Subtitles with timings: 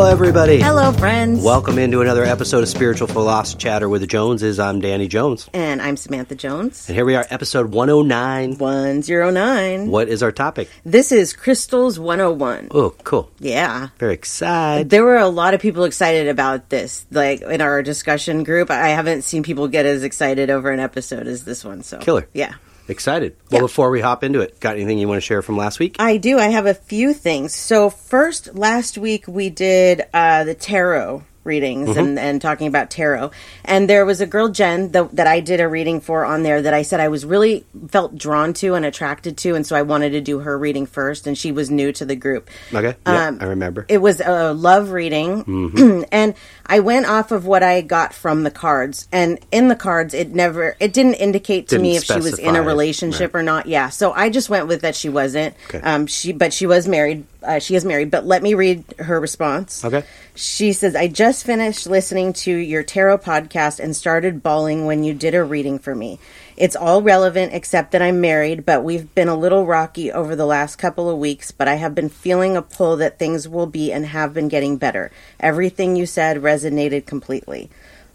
[0.00, 0.58] Hello, everybody.
[0.58, 1.44] Hello, friends.
[1.44, 4.58] Welcome into another episode of Spiritual Philosophy Chatter with the Joneses.
[4.58, 5.50] I'm Danny Jones.
[5.52, 6.88] And I'm Samantha Jones.
[6.88, 8.56] And here we are, episode 109.
[8.56, 9.90] 109.
[9.90, 10.70] What is our topic?
[10.84, 12.68] This is Crystals 101.
[12.70, 13.30] Oh, cool.
[13.40, 13.88] Yeah.
[13.98, 14.88] Very excited.
[14.88, 17.04] There were a lot of people excited about this.
[17.10, 21.26] Like in our discussion group, I haven't seen people get as excited over an episode
[21.26, 21.82] as this one.
[21.82, 22.26] So Killer.
[22.32, 22.54] Yeah.
[22.90, 23.36] Excited.
[23.50, 23.66] Well, Yeah.
[23.66, 25.96] before we hop into it, got anything you want to share from last week?
[25.98, 26.38] I do.
[26.38, 27.54] I have a few things.
[27.54, 31.98] So first, last week we did uh, the tarot readings Mm-hmm.
[31.98, 33.32] and, and talking about tarot.
[33.64, 36.62] And there was a girl, Jen, th- that I did a reading for on there
[36.62, 39.54] that I said I was really felt drawn to and attracted to.
[39.56, 41.26] And so I wanted to do her reading first.
[41.26, 42.48] And she was new to the group.
[42.72, 42.94] Okay.
[43.06, 43.84] Yeah, Um, I remember.
[43.88, 46.02] It was a love reading, Mm-hmm.
[46.12, 46.34] and
[46.66, 49.08] I went off of what I got from the cards.
[49.10, 52.38] And in the cards, it never, it didn't indicate to Didn't me if she was
[52.38, 53.40] in a relationship right.
[53.40, 53.66] or not.
[53.66, 55.54] Yeah, so I just went with that she wasn't.
[55.68, 55.80] Okay.
[55.80, 57.24] Um, she, but she was married.
[57.42, 58.10] Uh, she is married.
[58.10, 59.84] But let me read her response.
[59.84, 60.04] Okay.
[60.34, 65.14] She says, I just finished listening to your tarot podcast and started bawling when you
[65.14, 66.18] did a reading for me.
[66.56, 70.44] It's all relevant except that I'm married, but we've been a little rocky over the
[70.44, 73.90] last couple of weeks, but I have been feeling a pull that things will be
[73.92, 75.10] and have been getting better.
[75.38, 77.70] Everything you said resonated completely.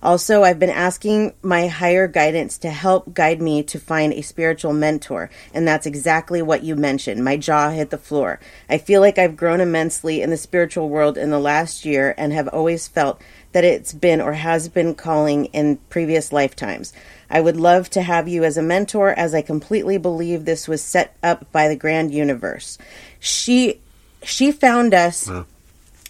[0.05, 4.71] Also, I've been asking my higher guidance to help guide me to find a spiritual
[4.71, 7.23] mentor, and that's exactly what you mentioned.
[7.23, 8.39] My jaw hit the floor.
[8.69, 12.31] I feel like I've grown immensely in the spiritual world in the last year and
[12.33, 13.19] have always felt
[13.53, 16.93] that it's been or has been calling in previous lifetimes.
[17.27, 20.83] I would love to have you as a mentor as I completely believe this was
[20.83, 22.77] set up by the grand universe.
[23.19, 23.81] She
[24.21, 25.27] she found us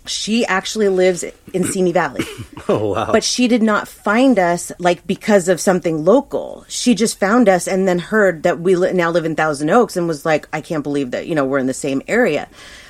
[0.08, 1.24] she actually lives
[1.54, 2.26] in Simi Valley.
[2.68, 3.12] Oh, wow.
[3.12, 6.66] But she did not find us like because of something local.
[6.68, 9.96] She just found us and then heard that we li- now live in Thousand Oaks
[9.96, 12.48] and was like, I can't believe that, you know, we're in the same area.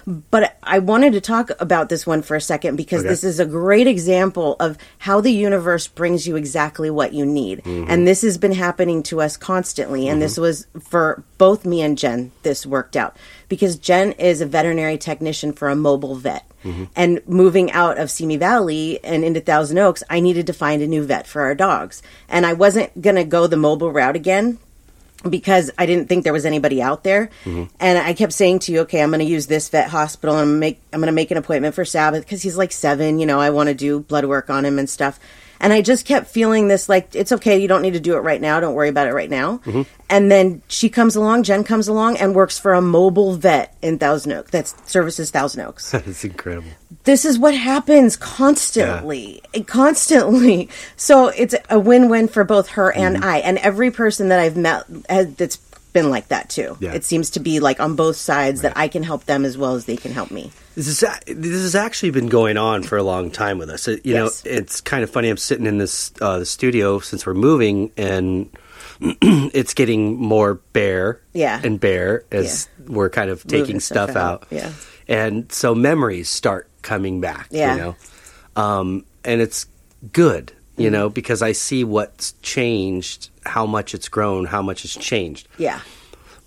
[0.08, 3.10] But I wanted to talk about this one for a second because Okay.
[3.10, 7.64] this is a great example of how the universe brings you exactly what you need.
[7.64, 7.90] Mm-hmm.
[7.90, 10.08] And this has been happening to us constantly.
[10.08, 10.42] And this mm-hmm.
[10.42, 13.18] was for both me and Jen, this worked out
[13.50, 16.46] because Jen is a veterinary technician for a mobile vet.
[16.64, 16.84] Mm-hmm.
[16.96, 20.88] And moving out of Simi Valley and into Thousand Oaks, I needed to find a
[20.88, 22.02] new vet for our dogs.
[22.28, 24.60] And I wasn't going to go the mobile route again
[25.30, 27.30] because I didn't think there was anybody out there.
[27.80, 30.60] And I kept saying to you, okay, I'm going to use this vet hospital and
[30.60, 33.20] make, I'm going to make an appointment for Sabbath because he's like seven.
[33.20, 35.20] You know, I want to do blood work on him and stuff.
[35.60, 37.58] And I just kept feeling this like, it's okay.
[37.60, 38.60] You don't need to do it right now.
[38.60, 39.62] Don't worry about it right now.
[40.10, 43.98] And then she comes along, Jen comes along and works for a mobile vet in
[43.98, 46.70] Thousand Oaks that services Thousand Oaks That's incredible.
[47.06, 53.24] this is what happens constantly constantly so it's a win-win for both her and Mm-hmm.
[53.24, 55.58] i and every person that i've met has, that's
[55.96, 56.94] been like that too Yeah.
[56.94, 59.74] it seems to be like on both sides that i can help them as well
[59.80, 63.04] as they can help me This is this has actually been going on for a
[63.04, 63.88] long time with us.
[63.88, 64.44] It, you Yes.
[64.44, 65.30] know, it's kind of funny.
[65.32, 68.50] I'm sitting in this uh, the studio since we're moving, and
[69.00, 71.62] it's getting more bare, Yeah.
[71.64, 74.42] and bare as we're kind of taking Moving stuff stuff, out.
[74.44, 74.72] out, yeah.
[75.08, 77.48] and so memories start coming back.
[77.52, 77.72] Yeah.
[77.76, 77.96] you know,
[78.62, 79.68] um, and it's
[80.12, 80.52] good.
[80.76, 80.82] Mm-hmm.
[80.84, 85.48] You know, because I see what's changed, how much it's grown, how much it's changed
[85.58, 85.80] yeah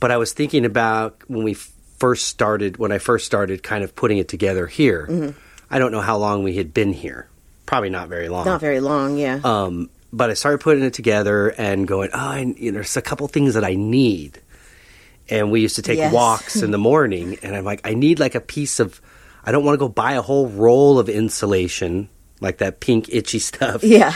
[0.01, 3.97] but I was thinking about when we first started, when I first started kind of
[3.97, 5.09] putting it together here.
[5.11, 5.39] Mm-hmm.
[5.71, 7.27] I don't know how long we had been here.
[7.67, 8.45] Probably not very long.
[8.47, 12.39] not very long yeah Um, but I started putting it together and going, oh, I,
[12.57, 14.41] you know, there's a couple things that I need.
[15.29, 16.13] And we used to take Yes.
[16.13, 19.01] walks in the morning, and I'm like, I need like a piece of,
[19.45, 22.09] I don't want to go buy a whole roll of insulation,
[22.41, 23.83] like that pink itchy stuff.
[23.85, 24.15] yeah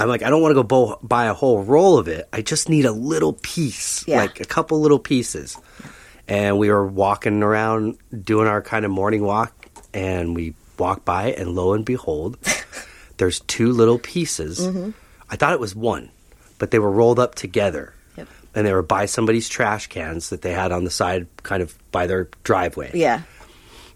[0.00, 2.28] I'm like, I don't want to go bo- buy a whole roll of it.
[2.32, 4.18] I just need a little piece, Yeah.
[4.20, 5.56] like a couple little pieces.
[6.28, 11.32] And we were walking around doing our kind of morning walk, and we walked by,
[11.32, 12.36] and lo and behold,
[13.16, 14.60] there's two little pieces.
[14.60, 14.90] Mm-hmm.
[15.30, 16.10] I thought it was one,
[16.58, 17.92] but they were rolled up together.
[18.16, 18.28] Yep.
[18.54, 21.76] And they were by somebody's trash cans that they had on the side, kind of
[21.90, 22.92] by their driveway.
[22.94, 23.22] yeah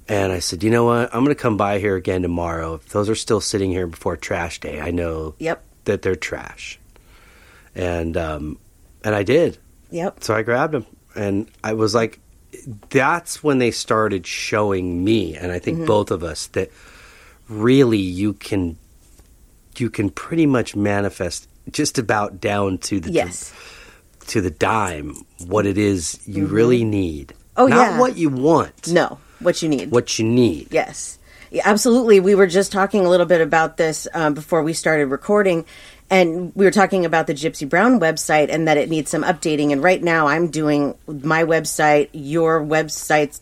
[0.08, 1.14] And I said, you know what?
[1.14, 2.75] I'm going to come by here again tomorrow.
[2.75, 5.62] If those are still sitting here before trash day, I know Yep.
[5.84, 6.78] that they're trash.
[7.75, 8.58] And um,
[9.04, 9.58] and I did.
[9.90, 10.22] Yep.
[10.25, 12.20] So I grabbed them, and I was like,
[12.90, 15.87] that's when they started showing me, and I think Mm-hmm.
[15.87, 16.70] both of us that
[17.49, 18.76] really you can
[19.78, 23.52] you can pretty much manifest just about down to the Yes.
[24.28, 25.14] to the dime
[25.46, 27.32] what it is you really need.
[27.56, 27.99] Oh, not yeah.
[28.00, 29.19] what you want, No.
[29.42, 29.90] What you need.
[29.90, 30.68] what you need.
[30.70, 31.18] Yes.
[31.50, 32.18] Yeah, absolutely.
[32.20, 35.66] We were just talking a little bit about this um, before we started recording,
[36.08, 39.70] and we were talking about the Gypsy Brown website and that it needs some updating.
[39.72, 43.40] And right now, I'm doing my website, your websites,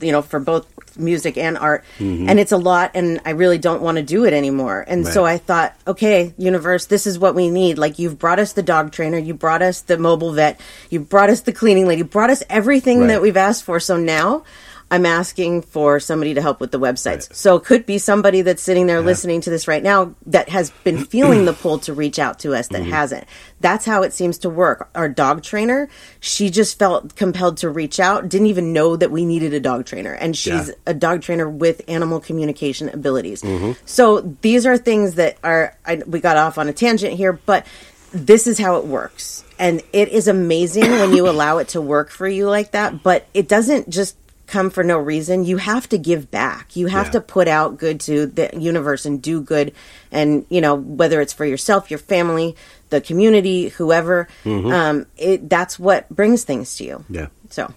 [0.00, 0.66] you know, for both
[0.98, 2.92] music and art, and it's a lot.
[2.94, 4.84] And I really don't want to do it anymore.
[4.88, 7.76] And so I thought, okay, universe, this is what we need.
[7.78, 10.58] Like you've brought us the dog trainer, you brought us the mobile vet,
[10.88, 13.08] you brought us the cleaning lady, you brought us everything Right.
[13.08, 13.78] that we've asked for.
[13.80, 14.44] So now
[14.90, 17.32] I'm asking for somebody to help with the websites.
[17.34, 20.70] So it could be somebody that's sitting there listening to this right now that has
[20.82, 22.90] been feeling the pull to reach out to us that Mm-hmm.
[22.90, 23.24] hasn't.
[23.60, 24.88] That's how it seems to work.
[24.94, 25.88] Our dog trainer,
[26.18, 29.86] she just felt compelled to reach out, didn't even know that we needed a dog
[29.86, 30.12] trainer.
[30.14, 30.74] And she's Yeah.
[30.86, 33.42] a dog trainer with animal communication abilities.
[33.42, 33.72] Mm-hmm.
[33.84, 37.64] So these are things that are, I, we got off on a tangent here, but
[38.12, 39.44] this is how it works.
[39.56, 43.26] And it is amazing when you allow it to work for you like that, but
[43.34, 44.16] it doesn't just
[44.50, 45.44] come for no reason.
[45.44, 46.76] You have to give back.
[46.76, 47.12] You have Yeah.
[47.12, 49.72] to put out good to the universe and do good.
[50.12, 52.56] And, you know, whether it's for yourself, your family,
[52.90, 57.04] the community, whoever, um, it, that's what brings things to you.
[57.08, 57.28] Yeah.
[57.50, 57.72] So,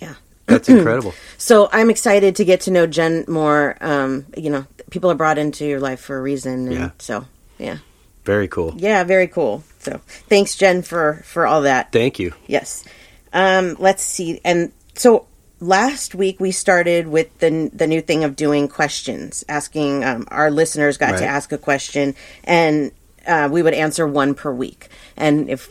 [0.00, 0.14] yeah.
[0.46, 1.14] That's incredible.
[1.38, 3.78] So I'm excited to get to know Jen more.
[3.80, 6.66] Um, you know, people are brought into your life for a reason.
[6.68, 6.90] And Yeah.
[6.98, 7.24] So,
[7.58, 7.78] yeah.
[8.26, 8.74] Very cool.
[8.76, 9.64] Yeah, very cool.
[9.78, 11.92] So thanks, Jen, for, for all that.
[11.92, 12.32] Thank you.
[12.46, 12.84] Yes.
[13.32, 14.40] Um, let's see.
[14.44, 15.26] And so
[15.64, 20.50] last week we started with the the new thing of doing questions, asking um, our
[20.50, 22.14] listeners got to ask a question,
[22.44, 22.92] and
[23.26, 24.88] uh, we would answer one per week.
[25.16, 25.68] And if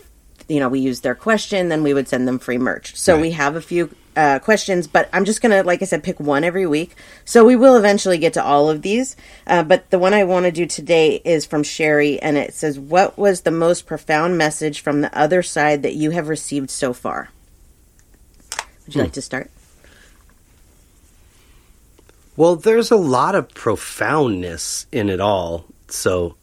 [0.50, 2.96] you know we used their question, then we would send them free merch.
[2.96, 3.22] So Right.
[3.22, 3.90] we have a few.
[4.16, 6.96] Uh, questions, but I'm just gonna, like I said, pick one every week.
[7.26, 9.16] So we will eventually get to all of these.
[9.48, 12.78] Uh, but the one I want to do today is from Sherry, and it says,
[12.78, 16.94] "What was the most profound message from the other side that you have received so
[16.94, 17.32] far?"
[18.86, 19.50] Would you like to start?
[22.36, 25.66] Well, there's a lot of profoundness in it all.
[25.88, 26.36] So,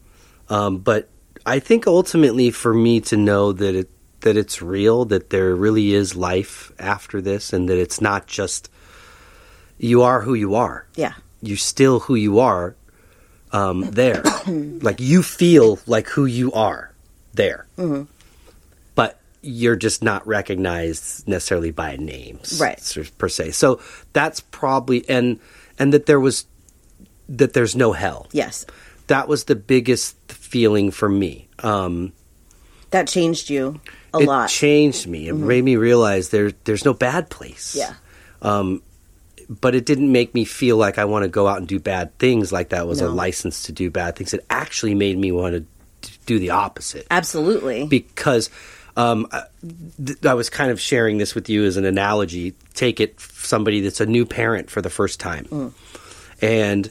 [0.49, 1.09] um, but
[1.45, 3.89] I think ultimately for me to know that it
[4.21, 8.69] that it's real, that there really is life after this, and that it's not just
[9.77, 10.85] you are who you are.
[10.95, 11.13] Yeah.
[11.41, 12.75] You're still who you are
[13.51, 14.23] um, there.
[14.47, 16.93] like you feel like who you are
[17.33, 17.65] there.
[17.77, 18.03] Mm-hmm.
[18.93, 22.79] But you're just not recognized necessarily by names, Right.
[23.17, 23.51] Per se.
[23.51, 23.81] So
[24.13, 25.39] that's probably and
[25.81, 26.45] and that there was
[27.27, 28.27] that there's no hell.
[28.31, 28.65] Yes.
[29.07, 31.47] That was the biggest feeling for me.
[31.59, 32.13] Um,
[32.91, 33.81] That changed you
[34.13, 34.49] a it lot.
[34.49, 34.59] Mm-hmm.
[34.59, 35.27] changed me.
[35.27, 37.75] It made me realize there there's no bad place.
[37.75, 37.95] yeah.
[38.41, 38.81] Um,
[39.49, 42.17] but it didn't make me feel like I want to go out and do bad
[42.19, 44.33] things like that was a license to do bad things.
[44.33, 45.65] It actually made me want to
[46.25, 47.85] do the opposite Absolutely.
[47.87, 48.49] because
[48.97, 49.43] um, I,
[50.05, 52.53] th- I was kind of sharing this with you as an analogy.
[52.73, 55.73] Take it somebody that's a new parent for the first time,
[56.41, 56.89] and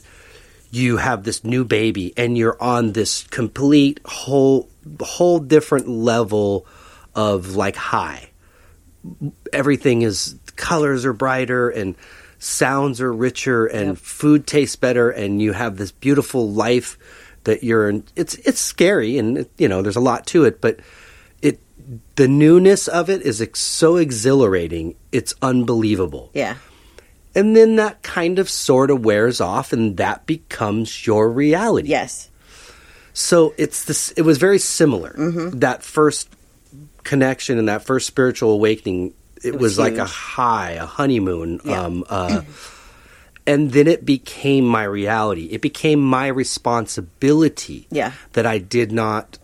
[0.71, 4.69] you have this new baby, and you're on this complete whole
[5.01, 6.65] whole different level
[7.13, 8.29] of like high
[9.51, 11.95] everything is colors are brighter and
[12.39, 13.97] sounds are richer and Yep.
[13.97, 16.97] food tastes better and you have this beautiful life
[17.43, 20.79] that you're in it's it's scary and you know there's a lot to it but
[22.15, 26.55] the newness of it is ex- so exhilarating it's unbelievable yeah.
[27.35, 32.29] and then that kind of sort of wears off and that becomes your reality Yes.
[33.13, 34.11] so it's this.
[34.11, 35.11] It was very similar.
[35.11, 35.59] Mm-hmm.
[35.59, 36.29] That first
[37.03, 39.13] connection and that first spiritual awakening.
[39.43, 41.59] It, was was, like a high, a honeymoon.
[41.65, 41.81] Yeah.
[41.81, 42.41] Um, uh,
[43.47, 45.45] and then it became my reality.
[45.51, 47.87] It became my responsibility.
[47.89, 48.13] Yeah.
[48.33, 49.39] That I did not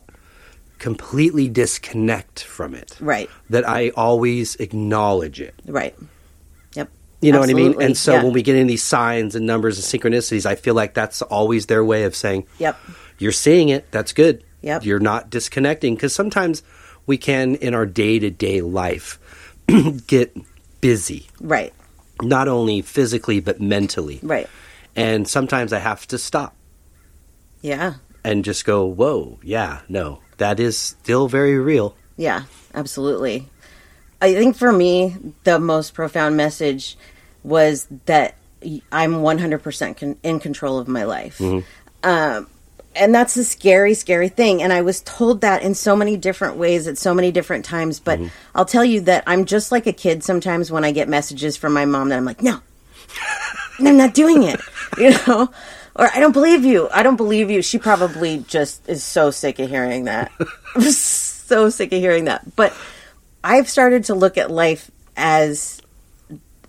[0.79, 2.95] completely disconnect from it.
[2.99, 3.29] Right.
[3.49, 5.55] That I always acknowledge it.
[5.65, 5.95] Right.
[6.75, 6.89] Yep.
[7.21, 7.81] You know what I mean?
[7.81, 8.23] And so Yeah.
[8.23, 11.65] when we get in these signs and numbers and synchronicities, I feel like that's always
[11.65, 12.77] their way of saying, Yep.
[13.17, 13.85] you're seeing it.
[13.91, 14.43] That's good.
[14.61, 14.85] Yep.
[14.85, 16.63] You're not disconnecting because sometimes
[17.05, 19.19] we can, in our day to day life,
[20.07, 20.35] get
[20.81, 21.73] busy, Right.
[22.21, 24.19] not only physically but mentally.
[24.21, 24.47] Right.
[24.95, 26.55] And sometimes I have to stop
[27.61, 27.93] Yeah.
[28.23, 33.47] and just go, "Whoa, yeah, no, that is still very real." Yeah, absolutely.
[34.21, 36.97] I think for me, the most profound message
[37.43, 38.35] was that
[38.91, 41.39] I'm 100% con- in control of my life.
[42.03, 42.47] Um,
[42.95, 44.63] and that's a scary, scary thing.
[44.63, 47.99] And I was told that in so many different ways at so many different times.
[47.99, 48.19] But
[48.55, 51.73] I'll tell you that I'm just like a kid sometimes when I get messages from
[51.73, 52.59] my mom that I'm like, no,
[53.79, 54.59] I'm not doing it,
[54.97, 55.51] you know?
[55.97, 56.87] Or I don't believe you.
[56.93, 57.61] I don't believe you.
[57.61, 60.31] She probably just is so sick of hearing that.
[60.75, 62.55] I'm so sick of hearing that.
[62.55, 62.73] But
[63.43, 65.81] I've started to look at life as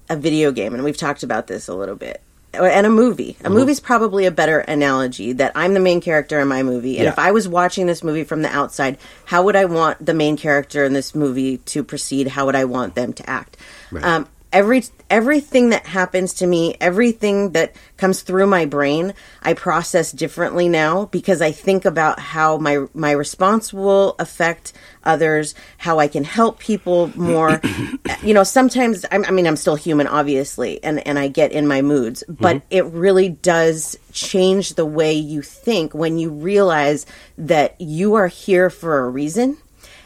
[0.09, 2.23] a video game, and we've talked about this a little bit.
[2.55, 3.37] and a movie.
[3.45, 6.97] A movie's probably a better analogy that I'm the main character in my movie.
[6.97, 7.11] And Yeah.
[7.13, 10.39] if I was watching this movie from the outside, how would I want the main
[10.39, 12.29] character in this movie to proceed?
[12.29, 13.59] How would I want them to act?
[13.91, 14.03] Right.
[14.03, 20.13] Um, every everything that happens to me, everything that comes through my brain, I process
[20.13, 24.73] differently now because I think about how my my response will affect
[25.05, 27.61] others, how I can help people more.
[28.23, 31.67] you know, sometimes I'm, I mean I'm still human, obviously, and and I get in
[31.67, 32.43] my moods, mm-hmm.
[32.43, 38.29] but it really does change the way you think when you realize that you are
[38.29, 39.59] here for a reason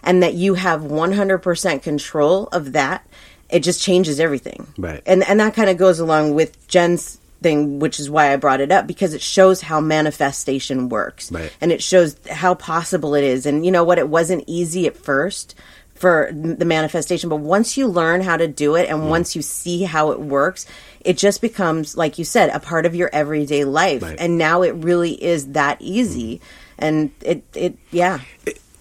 [0.03, 3.07] and that you have 100% control of that
[3.53, 5.03] it just changes everything Right.
[5.07, 8.61] and and that kind of goes along with jen's thing which is why i brought
[8.61, 11.53] it up because it shows how manifestation works Right.
[11.61, 14.97] and it shows how possible it is and you know what it wasn't easy at
[14.97, 15.55] first
[15.95, 18.93] for the manifestation but once you learn how to do it Mm.
[18.93, 20.67] and once you see how it works
[21.01, 24.17] it just becomes like you said a part of your everyday life Right.
[24.19, 26.41] and now it really is that easy
[26.79, 28.21] and it it yeah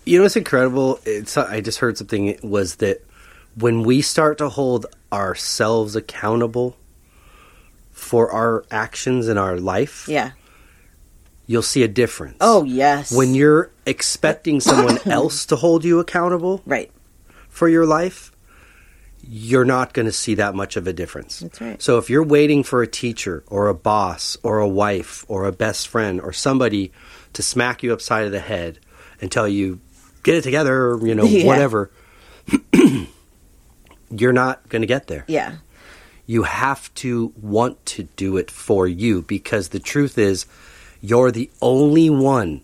[0.06, 1.00] You know what's incredible?
[1.06, 3.06] It's I just heard something was that
[3.56, 6.78] when we start to hold ourselves accountable
[7.92, 10.32] for our actions in our life, yeah
[11.48, 12.38] you'll see a difference.
[12.40, 16.90] oh yes when you're expecting someone else to hold you accountable right
[17.50, 18.32] for your life,
[19.28, 21.40] you're not going to see that much of a difference.
[21.40, 21.82] That's right.
[21.82, 25.52] So if you're waiting for a teacher or a boss or a wife or a
[25.52, 26.92] best friend or somebody
[27.34, 28.80] to smack you upside of the head
[29.20, 29.82] and tell you
[30.24, 31.46] get it together, you know, Yeah.
[31.46, 31.92] whatever,
[34.16, 35.24] you're not going to get there.
[35.28, 35.56] yeah
[36.28, 40.46] You have to want to do it for you because the truth is
[41.02, 42.62] you're the only one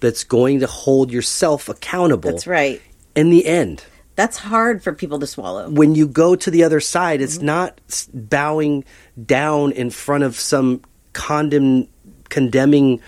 [0.00, 2.80] that's going to hold yourself accountable that's right
[3.14, 3.84] in the end
[4.16, 5.70] That's hard for people to swallow.
[5.70, 7.80] when you go to the other side, it's not
[8.12, 8.84] bowing
[9.26, 11.86] down in front of some condemn,
[12.28, 13.00] condemning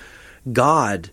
[0.52, 1.10] God.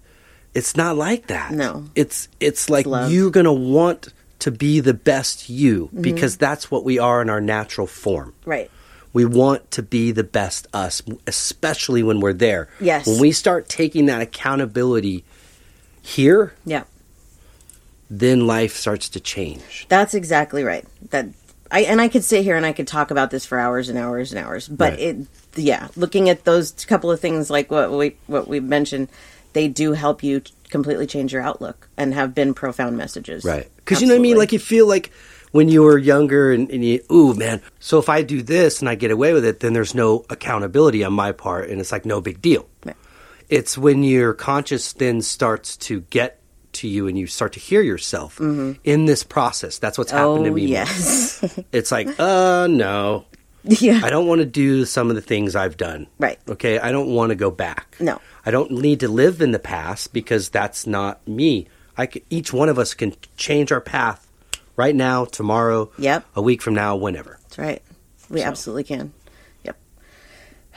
[0.54, 1.52] It's not like that.
[1.52, 1.86] No.
[1.96, 3.12] It's it's like love.
[3.12, 6.01] you're gonna want to be the best you mm-hmm.
[6.01, 8.34] because that's what we are in our natural form.
[8.46, 8.70] Right.
[9.13, 12.70] We want to be the best us, especially when we're there.
[12.79, 13.08] Yes.
[13.08, 15.24] When we start taking that accountability
[16.01, 16.84] here, Yeah.
[18.10, 19.88] then life starts to change.
[19.89, 20.86] That's exactly right.
[21.10, 21.27] That
[21.72, 23.98] I and I could sit here and I could talk about this for hours and
[23.98, 24.67] hours and hours.
[24.67, 25.00] But Right.
[25.00, 25.17] it
[25.56, 29.10] yeah, looking at those couple of things like what we what we mentioned,
[29.53, 33.44] they do help you completely change your outlook and have been profound messages.
[33.46, 33.70] Right.
[33.78, 34.38] Because you know what I mean?
[34.38, 35.12] Like you feel like
[35.52, 38.90] when you were younger and, and you, ooh, man, so if I do this and
[38.90, 42.06] I get away with it, then there's no accountability on my part and it's like
[42.06, 42.68] no big deal.
[42.86, 42.96] Right.
[43.50, 46.42] It's when your conscious then starts to get
[46.74, 49.80] to you and you start to hear yourself in this process.
[49.80, 50.52] That's what's happened to Mm-hmm.
[50.52, 50.66] Oh me.
[50.68, 51.60] yes.
[51.72, 53.26] It's like, uh, no.
[53.82, 54.02] yeah.
[54.04, 56.08] I don't want to do some of the things I've done.
[56.20, 56.40] Right.
[56.48, 56.80] Okay.
[56.80, 57.96] I don't want to go back.
[58.00, 58.20] No.
[58.46, 61.68] I don't need to live in the past because that's not me.
[61.98, 64.28] I each one of us can change our path
[64.76, 66.26] right now, tomorrow, Yep.
[66.36, 67.40] a week from now, whenever.
[67.44, 67.82] That's right.
[68.30, 69.14] We absolutely can.
[69.64, 69.78] Yep.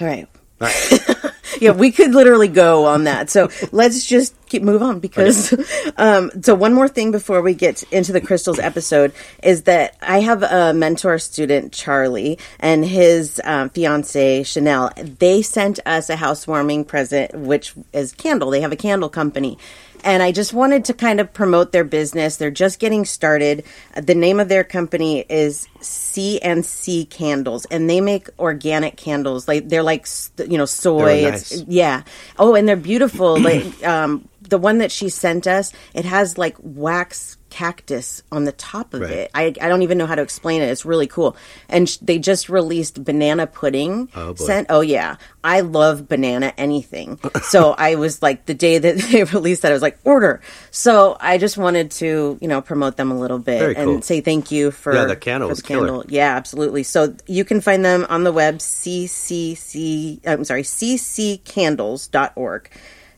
[0.00, 0.26] All right.
[0.60, 1.16] All right.
[1.70, 3.30] yeah, we could literally go on that.
[3.30, 5.54] So let's just keep move on because
[5.96, 9.12] um, so one more thing before we get into the crystals episode
[9.42, 14.90] is that I have a mentor student Charlie and his um, fiance Chanel.
[14.96, 18.50] They sent us a housewarming present, which is candle.
[18.50, 19.58] They have a candle company.
[20.04, 22.36] And I just wanted to kind of promote their business.
[22.36, 23.64] They're just getting started.
[24.00, 29.46] The name of their company is CNC Candles, and they make organic candles.
[29.46, 30.06] Like they're like
[30.38, 31.22] you know soy.
[31.30, 31.62] Nice.
[31.66, 32.02] yeah.
[32.38, 33.38] Oh, and they're beautiful.
[33.38, 38.52] like um, the one that she sent us, it has like wax cactus on the
[38.52, 39.10] top of Right.
[39.10, 39.30] it.
[39.34, 40.66] I I don't even know how to explain it.
[40.68, 41.36] It's really cool.
[41.68, 44.44] And sh- they just released banana pudding Oh, boy.
[44.44, 44.66] scent.
[44.70, 47.18] Oh yeah, I love banana anything.
[47.42, 50.40] so I was like the day that they released that, I was like order.
[50.70, 54.02] So I just wanted to you know promote them a little bit Very and cool.
[54.02, 56.04] say thank you for Yeah, the candle for was killer.
[56.06, 56.84] Yeah, absolutely.
[56.84, 62.70] So you can find them on the web ccc I'm sorry cccandles.org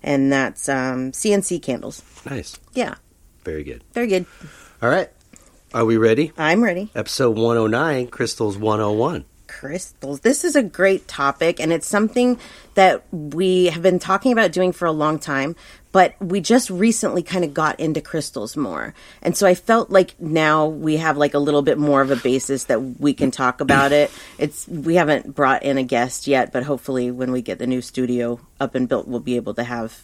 [0.03, 2.03] and that's um, CNC candles.
[2.29, 2.59] nice.
[2.75, 2.95] Yeah,
[3.45, 3.83] Very good.
[3.93, 4.27] very good.
[4.83, 5.09] All right.
[5.75, 6.33] Are we ready?
[6.37, 6.91] I'm ready.
[6.95, 9.25] Episode 109, Crystals 101.
[9.63, 10.21] Crystals.
[10.21, 12.37] This is a great topic, and it's something
[12.75, 15.55] that we have been talking about doing for a long time,
[15.93, 18.93] but we just recently kind of got into crystals more.
[19.23, 22.17] And so I felt like now we have like a little bit more of a
[22.17, 24.11] basis that we can talk about it.
[24.37, 27.83] It's we haven't brought in a guest yet, but hopefully when we get the new
[27.83, 30.03] studio up and built, we'll be able to have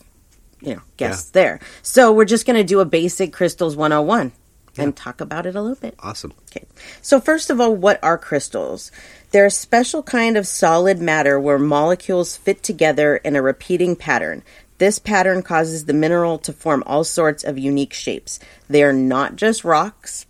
[0.61, 1.59] you know guests there.
[1.83, 4.31] So we're just going to do a basic crystals 101.
[4.79, 5.95] And talk about it a little bit.
[6.01, 6.33] Awesome.
[6.51, 6.67] Okay.
[7.03, 8.91] So first of all, what are crystals?
[9.31, 14.43] They're a special kind of solid matter where molecules fit together in a repeating pattern.
[14.79, 18.39] This pattern causes the mineral to form all sorts of unique shapes.
[18.69, 20.25] They are not just rocks.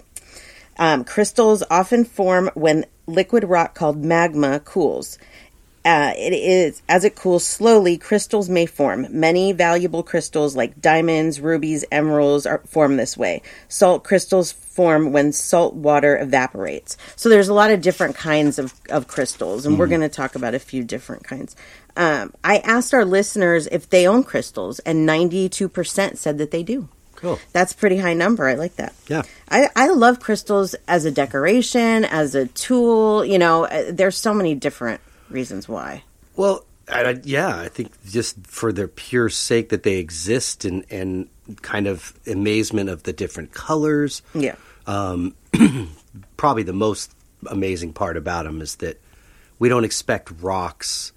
[0.79, 5.19] Um, crystals often form when liquid rock called magma cools.
[5.85, 9.07] Uh, it is as it cools slowly, crystals may form.
[9.11, 13.43] Many valuable crystals like diamonds, rubies, emeralds are form this way.
[13.69, 16.97] Salt crystals form when salt water evaporates.
[17.17, 20.35] So there's a lot of different kinds of, of crystals, and we're going to talk
[20.35, 21.57] about a few different kinds.
[21.97, 26.89] Um, I asked our listeners if they own crystals, and 92% said that they do.
[27.17, 27.41] Cool.
[27.53, 28.47] That's a pretty high number.
[28.47, 28.95] I like that.
[29.09, 29.23] Yeah.
[29.51, 33.25] I, I love crystals as a decoration, as a tool.
[33.25, 36.05] You know, uh, there's so many different reasons why.
[36.37, 41.29] Well, I, yeah, I think just for their pure sake that they exist and, and
[41.63, 44.23] kind of amazement of the different colors.
[44.35, 44.57] Yeah.
[44.87, 45.35] Um,
[46.37, 47.13] probably the most
[47.47, 49.01] amazing part about them is that
[49.59, 51.13] we don't expect rocks,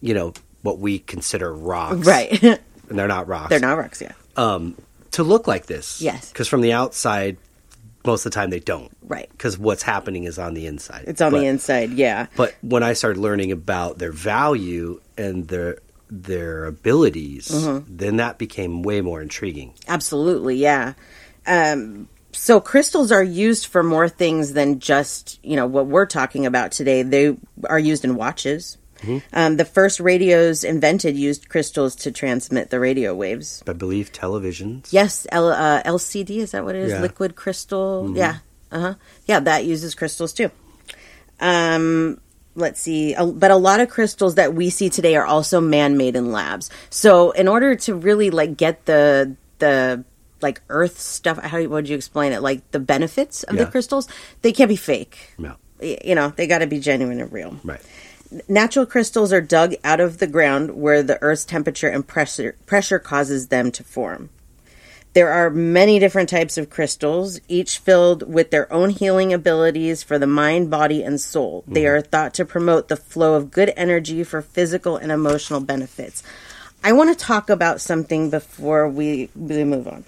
[0.00, 2.06] you know, what we consider rocks.
[2.06, 2.42] Right.
[2.42, 3.50] And they're not rocks.
[3.50, 4.12] They're not rocks, yeah.
[4.36, 4.76] Um,
[5.12, 6.00] to look like this.
[6.00, 6.30] Yes.
[6.30, 7.36] Because from the outside,
[8.06, 8.90] most of the time they don't.
[9.02, 9.28] Right.
[9.30, 11.04] Because what's happening is on the inside.
[11.06, 12.26] It's on But- the inside, yeah.
[12.36, 17.96] But when I started learning about their value and their their abilities, Mm-hmm.
[17.96, 19.74] then that became way more intriguing.
[19.88, 20.94] Absolutely, yeah.
[21.48, 26.46] Um, so crystals are used for more things than just you know what we're talking
[26.46, 27.02] about today.
[27.02, 28.78] They are used in watches.
[29.32, 33.62] Um, the first radios invented used crystals to transmit the radio waves.
[33.66, 34.92] I believe televisions.
[34.92, 36.92] Yes, L- uh, LCD is that what it is?
[36.92, 37.02] Yeah.
[37.02, 38.12] Liquid crystal.
[38.16, 38.38] Yeah,
[38.72, 38.94] uh huh.
[39.26, 40.50] Yeah, that uses crystals too.
[41.40, 42.20] Um,
[42.54, 46.32] let's see, but a lot of crystals that we see today are also man-made in
[46.32, 46.70] labs.
[46.90, 50.04] So, in order to really like get the the
[50.42, 52.42] like Earth stuff, how would you explain it?
[52.42, 54.08] Like the benefits of the crystals,
[54.42, 55.34] they can't be fake.
[55.38, 55.56] No.
[55.80, 57.80] You know, they got to be genuine and real Right.
[58.48, 62.98] Natural crystals are dug out of the ground where the earth's temperature and pressure pressure
[62.98, 64.30] causes them to form.
[65.16, 70.18] There are many different types of crystals, each filled with their own healing abilities for
[70.18, 71.64] the mind, body, and soul.
[71.66, 76.22] They are thought to promote the flow of good energy for physical and emotional benefits.
[76.84, 80.04] I want to talk about something before we, we move on.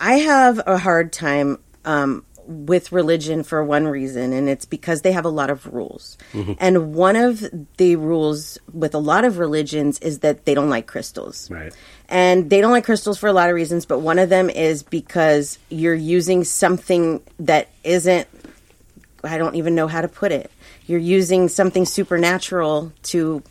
[0.00, 5.12] I have a hard time um, with religion for one reason, and it's because they
[5.12, 6.16] have a lot of rules.
[6.58, 7.44] And one of
[7.76, 11.50] the rules with a lot of religions is that they don't like crystals.
[11.50, 11.76] Right.
[12.08, 14.82] And they don't like crystals for a lot of reasons, but one of them is
[14.82, 18.26] because you're using something that isn't,
[19.22, 20.50] I don't even know how to put it.
[20.86, 23.42] You're using something supernatural to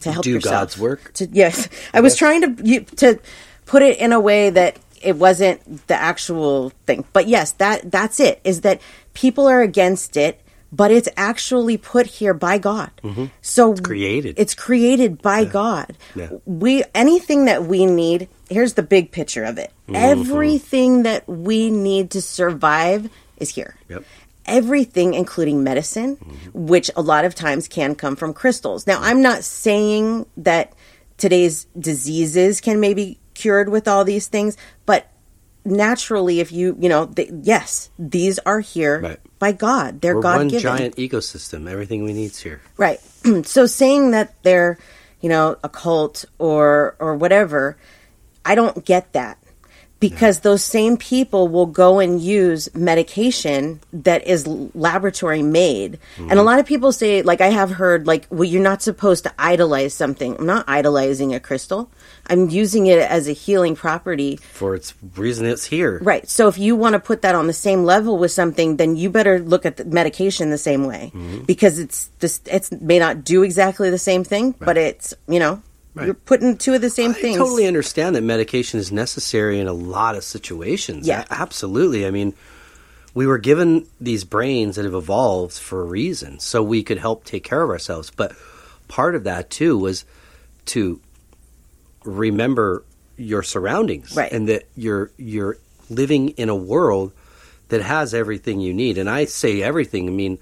[0.00, 0.52] to help Do yourself.
[0.52, 1.12] God's work?
[1.14, 3.18] To, yes, I was trying to you, to
[3.66, 7.04] put it in a way that it wasn't the actual thing.
[7.12, 8.40] But yes, that that's it.
[8.44, 8.80] Is that
[9.14, 10.40] people are against it,
[10.72, 12.90] but it's actually put here by God.
[13.02, 13.26] Mm-hmm.
[13.40, 14.34] So it's created.
[14.38, 15.96] It's created by God.
[16.14, 16.30] Yeah.
[16.44, 18.28] We anything that we need.
[18.50, 19.72] Here's the big picture of it.
[19.84, 19.96] Mm-hmm.
[19.96, 24.04] Everything that we need to survive is here Yep.
[24.46, 26.66] everything, including medicine, mm-hmm.
[26.66, 28.86] which a lot of times can come from crystals.
[28.86, 30.72] Now, I'm not saying that
[31.18, 35.06] today's diseases can maybe cured with all these things, but
[35.64, 39.20] naturally, if you, you know, th yes, these are here Right.
[39.38, 40.00] by God.
[40.00, 40.62] They're We're God one given.
[40.62, 41.68] giant ecosystem.
[41.70, 42.60] Everything we need's here.
[42.76, 43.00] Right.
[43.44, 44.78] so saying that they're,
[45.20, 47.76] you know, a cult or or whatever,
[48.44, 49.36] I don't get that.
[50.00, 55.98] Because those same people will go and use medication that is laboratory made.
[56.18, 59.24] And a lot of people say, like, I have heard, like, well, you're not supposed
[59.24, 60.36] to idolize something.
[60.38, 61.90] I'm not idolizing a crystal.
[62.28, 65.98] I'm using it as a healing property For its reason it's here.
[66.00, 66.28] Right.
[66.28, 69.10] So if you want to put that on the same level with something, then you
[69.10, 71.44] better look at the medication the same way Mm-hmm.
[71.44, 72.40] because it's this.
[72.46, 75.62] it may not do exactly the same thing, but it's you know
[75.94, 76.06] Right.
[76.06, 77.36] you're putting two of the same I things.
[77.36, 81.06] I totally understand that medication is necessary in a lot of situations.
[81.08, 81.24] Yeah.
[81.30, 82.06] A- absolutely.
[82.06, 82.34] I mean,
[83.14, 87.24] we were given these brains that have evolved for a reason, so we could help
[87.24, 88.10] take care of ourselves.
[88.14, 88.32] But
[88.86, 90.04] part of that too was
[90.66, 91.00] to
[92.04, 92.84] remember
[93.16, 94.30] your surroundings, Right.
[94.30, 95.58] and that you're you're
[95.90, 97.12] living in a world
[97.70, 98.98] that has everything you need.
[98.98, 100.06] And I say everything.
[100.06, 100.38] I mean,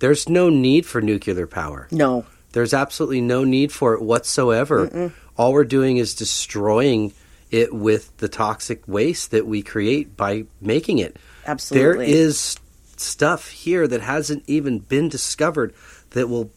[0.00, 1.88] there's no need for nuclear power.
[1.90, 2.26] No.
[2.52, 5.12] There's absolutely no need for it whatsoever.
[5.36, 7.12] All we're doing is destroying
[7.50, 11.16] it with the toxic waste that we create by making it.
[11.46, 12.06] Absolutely.
[12.06, 12.56] There is
[12.96, 15.72] stuff here that hasn't even been discovered
[16.10, 16.50] that will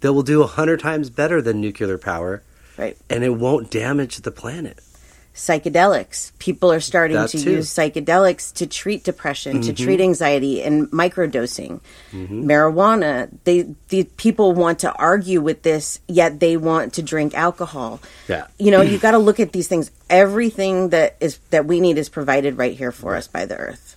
[0.00, 2.42] that will do a hundred times better than nuclear power,
[2.76, 2.96] Right.
[3.08, 4.80] and it won't damage the planet.
[5.34, 6.36] Psychedelics.
[6.38, 7.50] People are starting That to too.
[7.52, 10.02] use psychedelics to treat depression, to treat mm-hmm.
[10.02, 11.80] anxiety, and microdosing.
[12.12, 12.50] Mm-hmm.
[12.50, 13.30] Marijuana.
[13.44, 18.00] They the people want to argue with this, yet they want to drink alcohol.
[18.28, 18.46] Yeah.
[18.58, 19.90] You know, you got to look at these things.
[20.10, 23.96] Everything that is that we need is provided right here for us by the earth.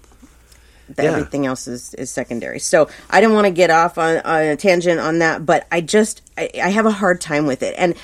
[0.88, 1.12] That Yeah.
[1.12, 2.60] Everything else is, is secondary.
[2.60, 5.82] So I didn't want to get off on, on a tangent on that, but I
[5.82, 7.96] just I, I have a hard time with it, and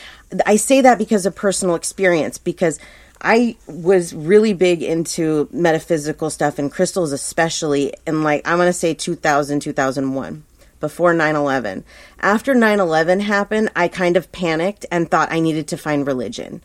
[0.45, 2.37] I say that because of personal experience.
[2.37, 2.79] Because
[3.21, 8.93] I was really big into metaphysical stuff and crystals, especially in like I'm gonna say
[8.93, 10.43] 2000 2001
[10.79, 11.83] before 9-11
[12.21, 16.59] after 9-11 happened i kind of panicked and thought i needed to find religion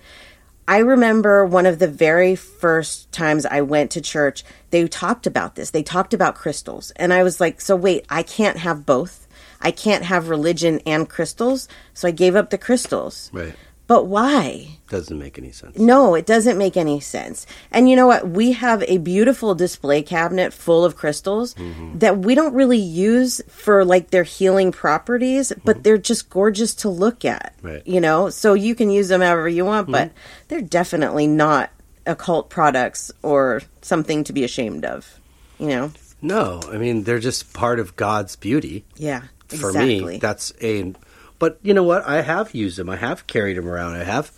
[0.68, 5.54] I remember one of the very first times I went to church, they talked about
[5.54, 5.70] this.
[5.70, 6.90] They talked about crystals.
[6.96, 9.28] And I was like, so wait, I can't have both.
[9.60, 11.68] I can't have religion and crystals.
[11.94, 13.30] So I gave up the crystals.
[13.32, 13.54] Right.
[13.86, 14.78] But why?
[14.88, 15.78] Doesn't make any sense.
[15.78, 17.46] No, it doesn't make any sense.
[17.70, 18.28] And you know what?
[18.28, 21.98] We have a beautiful display cabinet full of crystals mm-hmm.
[21.98, 25.82] that we don't really use for like their healing properties, but mm-hmm.
[25.82, 27.54] they're just gorgeous to look at.
[27.62, 27.86] Right.
[27.86, 30.18] You know, so you can use them however you want, but mm-hmm.
[30.48, 31.70] they're definitely not
[32.06, 35.20] occult products or something to be ashamed of.
[35.58, 35.92] You know?
[36.22, 38.84] No, I mean they're just part of God's beauty.
[38.96, 39.22] Yeah.
[39.48, 40.04] For exactly.
[40.04, 40.92] me, that's a.
[41.38, 42.06] But you know what?
[42.06, 42.88] I have used them.
[42.88, 43.94] I have carried them around.
[43.96, 44.32] I have,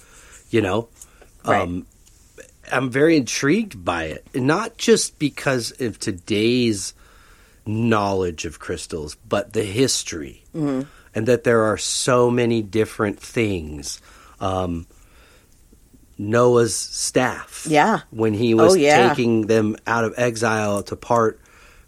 [0.50, 0.88] you know,
[1.44, 1.62] Right.
[1.62, 1.86] um,
[2.70, 6.92] I'm very intrigued by it, And not just because of today's
[7.64, 10.82] knowledge of crystals, but the history, Mm-hmm.
[11.14, 14.00] and that there are so many different things.
[14.40, 14.86] Um,
[16.18, 18.00] Noah's staff, Yeah.
[18.10, 19.08] when he was Oh, yeah.
[19.10, 21.40] taking them out of exile to part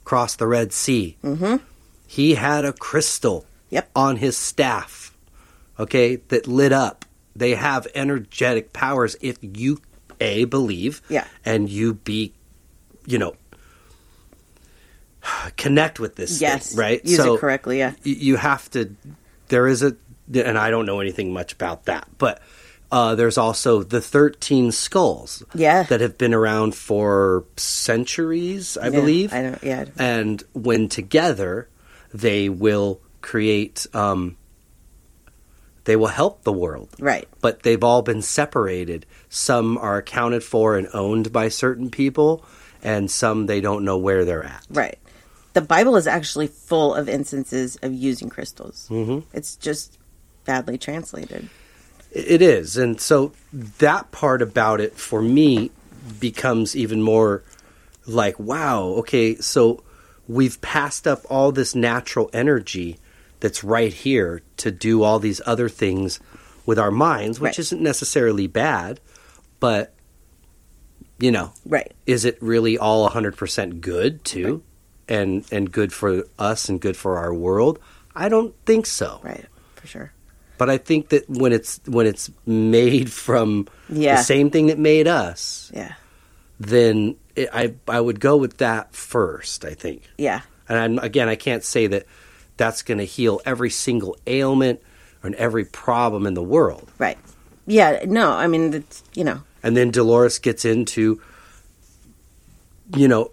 [0.05, 1.57] cross the Red Sea, mm-hmm.
[2.07, 3.91] he had a crystal Yep.
[3.95, 5.00] on his staff,
[5.79, 7.05] okay, that lit up.
[7.37, 9.81] They have energetic powers if you
[10.21, 11.25] a believe, Yeah.
[11.45, 12.33] and you be,
[13.07, 13.35] you know,
[15.57, 16.71] connect with this, Yes.
[16.71, 17.05] thing, right?
[17.05, 17.93] Use it correctly, yeah.
[18.03, 18.95] you have to.
[19.49, 19.97] There is a,
[20.35, 22.41] and I don't know anything much about that, but.
[22.93, 25.85] Uh, there's also the 13 skulls Yeah.
[25.85, 29.33] that have been around for centuries, I Yeah, believe.
[29.33, 29.85] I don't- yeah.
[29.97, 31.69] And when together,
[32.13, 34.37] they will create, um,
[35.91, 36.89] they will help the world.
[37.01, 37.27] Right.
[37.41, 39.07] But they've all been separated.
[39.29, 42.45] Some are accounted for and owned by certain people,
[42.81, 44.65] and some they don't know where they're at.
[44.71, 45.01] Right.
[45.55, 48.87] The Bible is actually full of instances of using crystals.
[48.89, 49.27] Mm-hmm.
[49.37, 49.99] It's just
[50.45, 51.49] badly translated.
[52.13, 52.77] It is.
[52.77, 55.73] And so that part about it for me
[56.21, 57.43] becomes even more
[58.07, 59.83] like, wow, okay, so
[60.29, 62.97] we've passed up all this natural energy
[63.41, 66.21] that's right here to do all these other things
[66.67, 67.59] with our minds, which Right.
[67.59, 69.01] isn't necessarily bad,
[69.61, 69.95] but,
[71.19, 71.93] you know, Right.
[72.07, 74.63] is it really all 100% good too?
[75.09, 77.79] And, and good for us and good for our world?
[78.15, 79.21] I don't think so.
[79.25, 79.45] Right.
[79.77, 80.13] For sure.
[80.59, 84.17] But I think that when it's when it's made from Yeah.
[84.17, 85.95] the same thing that made us, Yeah.
[86.61, 89.65] then it, I I would go with that first.
[89.65, 90.43] I think, Yeah.
[90.69, 92.05] and I'm, again, I can't say that
[92.61, 94.83] that's going to heal every single ailment
[95.23, 96.91] and every problem in the world.
[96.99, 97.17] Right.
[97.67, 98.05] Yeah.
[98.07, 101.23] No, I mean, it's, you know, And then Dolores gets into,
[102.95, 103.31] you know,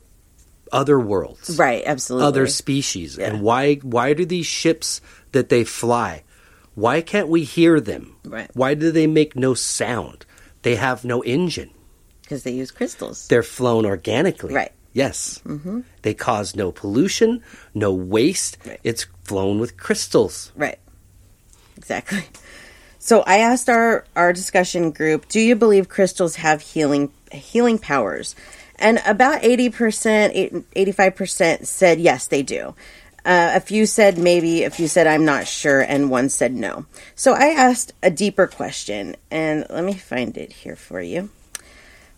[0.71, 1.83] other worlds, right.
[1.85, 2.27] Absolutely.
[2.27, 3.27] other species, Yeah.
[3.27, 4.99] and why why do these ships
[5.31, 6.23] that they fly?
[6.75, 8.15] Why can't we hear them?
[8.25, 8.49] Right.
[8.53, 10.25] Why do they make no sound?
[10.63, 11.71] They have no engine.
[12.21, 13.27] Because they use crystals.
[13.29, 14.53] They're flown organically.
[14.53, 14.71] Right.
[14.97, 15.39] Yes.
[15.45, 15.81] Mm-hmm.
[16.01, 17.43] They cause no pollution,
[17.75, 18.57] no waste.
[18.65, 18.79] Right.
[18.83, 20.51] It's flown with crystals.
[20.55, 20.79] Right.
[21.77, 22.23] Exactly.
[22.97, 28.35] So I asked our our discussion group, "Do you believe crystals have healing healing powers?"
[28.79, 32.75] And about 80%, 85% said yes, they do.
[33.23, 36.85] Uh, a few said maybe, a few said I'm not sure, and one said no.
[37.15, 41.29] So I asked a deeper question, and let me find it here for you.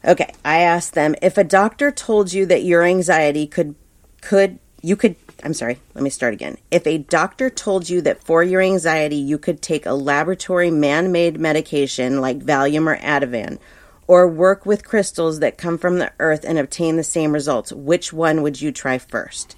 [0.05, 3.75] Okay, I asked them if a doctor told you that your anxiety could
[4.21, 6.57] could you could I'm sorry, let me start again.
[6.69, 11.39] If a doctor told you that for your anxiety you could take a laboratory man-made
[11.39, 13.59] medication like Valium or Ativan
[14.07, 18.11] or work with crystals that come from the earth and obtain the same results, which
[18.11, 19.55] one would you try first?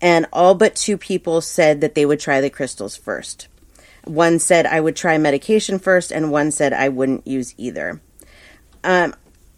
[0.00, 3.48] And all but two people said that they would try the crystals first.
[4.04, 8.00] One said I would try medication first and one said I wouldn't use either
[8.84, 9.14] um,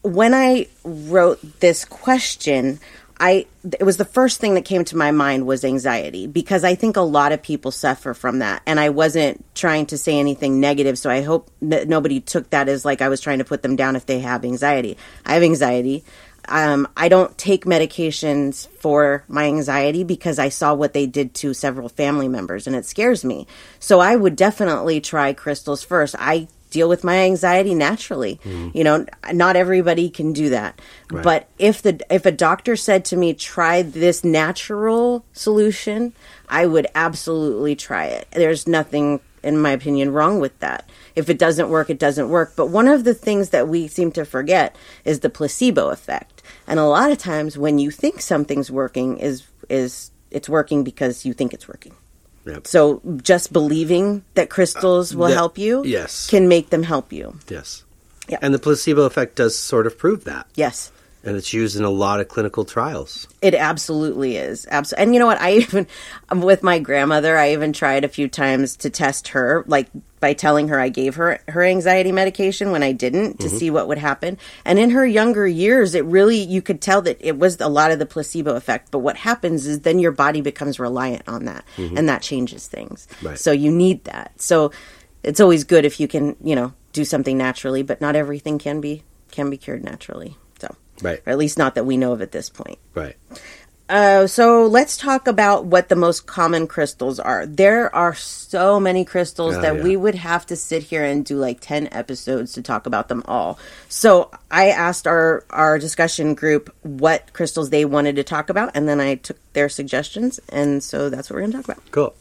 [0.07, 2.79] when I wrote this question,
[3.19, 6.75] I it was the first thing that came to my mind was anxiety because I
[6.75, 10.61] think a lot of people suffer from that and I wasn't trying to say anything
[10.61, 13.63] negative so I hope that nobody took that as like I was trying to put
[13.63, 14.99] them down if they have anxiety.
[15.25, 16.05] I have anxiety.
[16.49, 21.55] Um, I don't take medications for my anxiety because I saw what they did to
[21.55, 23.49] several family members and it scares me.
[23.81, 26.15] So I would definitely try crystals first.
[26.19, 28.41] I deal with my anxiety naturally.
[28.45, 28.75] Mm.
[28.75, 30.81] You know, not everybody can do that.
[31.11, 31.23] Right.
[31.23, 36.13] But if the if a doctor said to me try this natural solution,
[36.49, 38.29] I would absolutely try it.
[38.33, 40.91] There's nothing in my opinion wrong with that.
[41.15, 42.55] If it doesn't work, it doesn't work.
[42.57, 44.75] But one of the things that we seem to forget
[45.05, 46.43] is the placebo effect.
[46.67, 51.25] And a lot of times when you think something's working is is it's working because
[51.25, 51.95] you think it's working.
[52.47, 52.67] Yep.
[52.67, 56.29] So just believing that crystals will uh, that- help you yes.
[56.31, 57.37] can make them help you.
[57.49, 57.85] Yes.
[58.29, 58.39] Yeah.
[58.43, 60.47] And the placebo effect does sort of prove that.
[60.55, 60.91] Yes.
[61.27, 63.27] And it's used in a lot of clinical trials.
[63.43, 64.65] It absolutely is.
[64.71, 65.41] Abs- and you know what?
[65.41, 65.89] I even,
[66.33, 69.89] with my grandmother, I even tried a few times to test her, like
[70.21, 73.57] by telling her I gave her her anxiety medication when I didn't to mm-hmm.
[73.57, 74.39] see what would happen.
[74.65, 77.91] And in her younger years, it really, you could tell that it was a lot
[77.91, 78.93] of the placebo effect.
[78.93, 81.99] But what happens is then your body becomes reliant on that mm-hmm.
[81.99, 83.09] and that changes things.
[83.21, 83.39] Right.
[83.39, 84.41] So you need that.
[84.41, 84.71] So
[85.25, 88.81] it's always good if you can, you know, do something naturally, but not everything can
[88.81, 90.37] be, can be cured naturally.
[91.03, 91.21] Right.
[91.27, 92.79] or at least not that we know of at this point.
[92.95, 93.17] Right.
[93.89, 97.47] Uh, so let's talk about what the most common crystals are.
[97.47, 99.83] There are so many crystals Oh, that yeah.
[99.85, 103.23] we would have to sit here and do like 10 episodes to talk about them
[103.27, 103.61] all.
[103.89, 108.89] So I asked our, our discussion group what crystals they wanted to talk about, and
[108.89, 111.91] then I took their suggestions, and so that's what we're going to talk about.
[111.93, 112.15] Cool.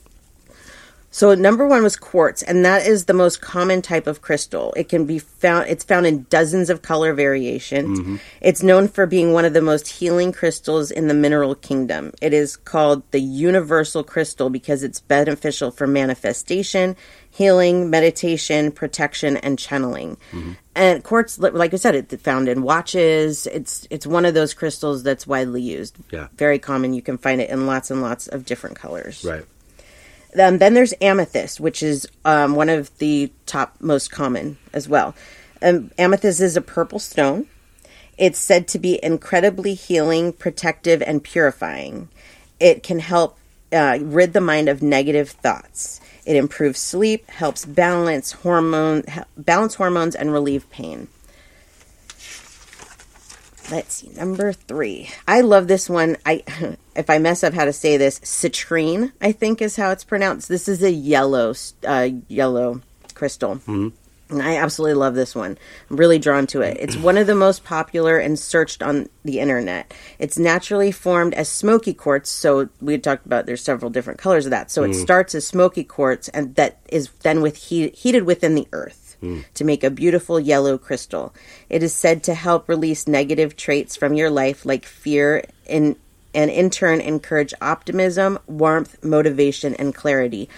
[1.15, 4.73] So number one was quartz, and that is the most common type of crystal.
[4.75, 5.69] It can be found.
[5.69, 8.01] It's found in dozens of color variations.
[8.01, 8.15] Mm-hmm.
[8.41, 12.11] It's known for being one of the most healing crystals in the mineral kingdom.
[12.21, 16.97] It is called the universal crystal because it's beneficial for manifestation,
[17.29, 20.17] healing, meditation, protection, and channeling.
[20.33, 20.51] Mm-hmm.
[20.75, 23.47] And quartz, like I said, it's found in watches.
[23.47, 25.95] It's it's one of those crystals that's widely used.
[26.11, 26.27] Yeah.
[26.35, 26.93] very common.
[26.93, 29.23] You can find it in lots and lots of different colors.
[29.23, 29.45] Right.
[30.39, 35.15] Um, then there's amethyst, which is um, one of the top most common as well.
[35.61, 37.47] Um, amethyst is a purple stone.
[38.17, 42.09] It's said to be incredibly healing, protective, and purifying.
[42.59, 43.37] It can help
[43.73, 45.99] uh, rid the mind of negative thoughts.
[46.25, 49.03] It improves sleep, helps balance hormone,
[49.37, 51.07] balance hormones, and relieve pain.
[53.71, 55.09] Let's see, number three.
[55.27, 56.17] I love this one.
[56.25, 56.43] I,
[56.95, 60.49] if I mess up how to say this, citrine, I think is how it's pronounced.
[60.49, 61.53] This is a yellow,
[61.85, 62.81] uh, yellow
[63.15, 63.59] crystal.
[64.27, 65.55] And I absolutely love this one.
[65.89, 66.77] I'm really drawn to it.
[66.79, 69.93] It's one of the most popular and searched on the internet.
[70.17, 72.31] It's naturally formed as smoky quartz.
[72.31, 74.71] So we had talked about there's several different colors of that.
[74.71, 78.67] So it starts as smoky quartz and that is then with heat, heated within the
[78.71, 79.04] earth
[79.53, 81.33] to make a beautiful yellow crystal.
[81.69, 85.95] It is said to help release negative traits from your life like fear and
[86.33, 90.49] and in turn encourage optimism, warmth, motivation, and clarity.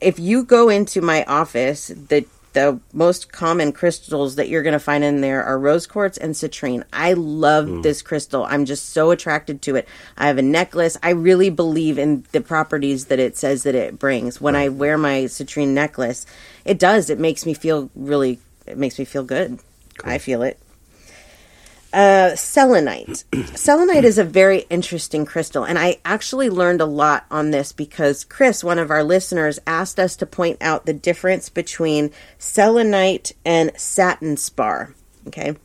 [0.00, 4.78] If you go into my office, the the most common crystals that you're going to
[4.78, 6.84] find in there are rose quartz and citrine.
[6.90, 7.82] I love mm.
[7.82, 8.44] this crystal.
[8.44, 9.86] I'm just so attracted to it.
[10.16, 10.96] I have a necklace.
[11.02, 14.40] I really believe in the properties that it says that it brings.
[14.40, 16.24] When I wear my citrine necklace,
[16.64, 17.10] it does.
[17.10, 19.58] It makes me feel really it makes me feel good.
[20.02, 20.58] I feel it.
[21.96, 23.24] Uh, selenite.
[23.54, 28.22] selenite is a very interesting crystal, and I actually learned a lot on this because
[28.22, 33.72] Chris, one of our listeners, asked us to point out the difference between selenite and
[33.78, 34.94] satin spar.
[35.28, 35.56] Okay.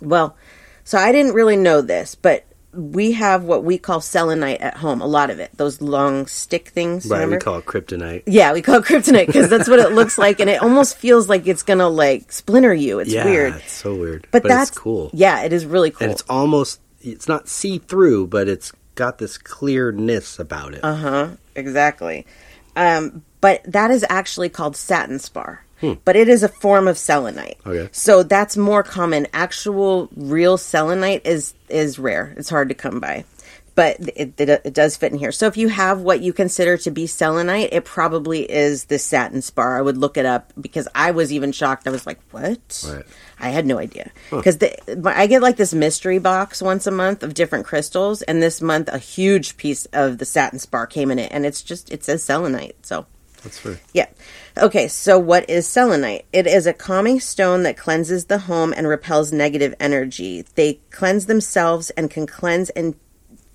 [0.00, 0.36] Well,
[0.84, 2.44] so I didn't really know this, but
[2.78, 5.00] we have what we call selenite at home.
[5.00, 7.06] A lot of it, those long stick things.
[7.06, 7.18] Right.
[7.18, 7.36] remember?
[7.36, 8.22] We call it kryptonite.
[8.26, 11.28] Yeah, we call it kryptonite because that's what it looks like, and it almost feels
[11.28, 13.00] like it's gonna like splinter you.
[13.00, 14.28] It's yeah, weird, It's so weird.
[14.30, 15.10] but, But, that's it's cool.
[15.12, 16.04] Yeah, it is really cool.
[16.04, 20.84] And it's almost, it's not see through, but it's got this clearness about it.
[20.84, 21.28] Uh huh.
[21.56, 22.26] Exactly.
[22.76, 25.64] Um, but that is actually called satin spar.
[25.80, 25.94] Hmm.
[26.04, 27.58] But it is a form of selenite.
[27.64, 27.88] Okay.
[27.92, 29.26] So that's more common.
[29.32, 32.34] Actual real selenite is is rare.
[32.36, 33.24] It's hard to come by.
[33.74, 35.30] But it, it, it does fit in here.
[35.30, 39.40] So if you have what you consider to be selenite, it probably is the satin
[39.40, 39.78] spar.
[39.78, 41.86] I would look it up because I was even shocked.
[41.86, 43.04] I was like, "What?" Right.
[43.38, 44.58] I had no idea because
[45.04, 48.88] I get like this mystery box once a month of different crystals, and this month
[48.88, 52.24] a huge piece of the satin spar came in it, and it's just it says
[52.24, 52.84] selenite.
[52.84, 53.06] So
[53.42, 53.78] That's fair.
[53.92, 54.06] yeah,
[54.56, 54.88] okay.
[54.88, 56.26] So what is selenite?
[56.32, 60.44] It is a calming stone that cleanses the home and repels negative energy.
[60.54, 62.96] They cleanse themselves and can cleanse and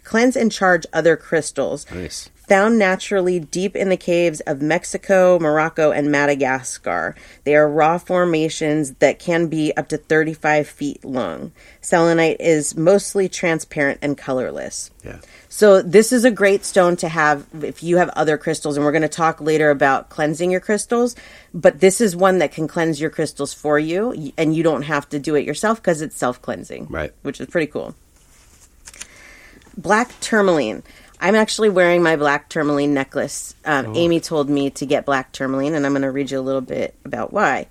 [0.04, 1.86] cleanse and charge other crystals.
[1.92, 2.30] Nice.
[2.48, 7.16] Found naturally deep in the caves of Mexico, Morocco, and Madagascar.
[7.46, 11.54] They are raw formations that can be up to 35 feet long.
[11.80, 14.92] Selenite is mostly transparent and colorless.
[15.06, 15.20] Yeah.
[15.48, 18.92] So this is a great stone to have if you have other crystals, and we're
[18.92, 21.16] going to talk later about cleansing your crystals.
[21.54, 25.08] But this is one that can cleanse your crystals for you, and you don't have
[25.10, 27.14] to do it yourself because it's self cleansing, Right.
[27.22, 27.96] Which is pretty cool.
[29.78, 30.84] Black tourmaline.
[31.24, 33.56] I'm actually wearing my black tourmaline necklace.
[33.64, 36.42] Um, Amy told me to get black tourmaline, and I'm going to read you a
[36.42, 37.68] little bit about why.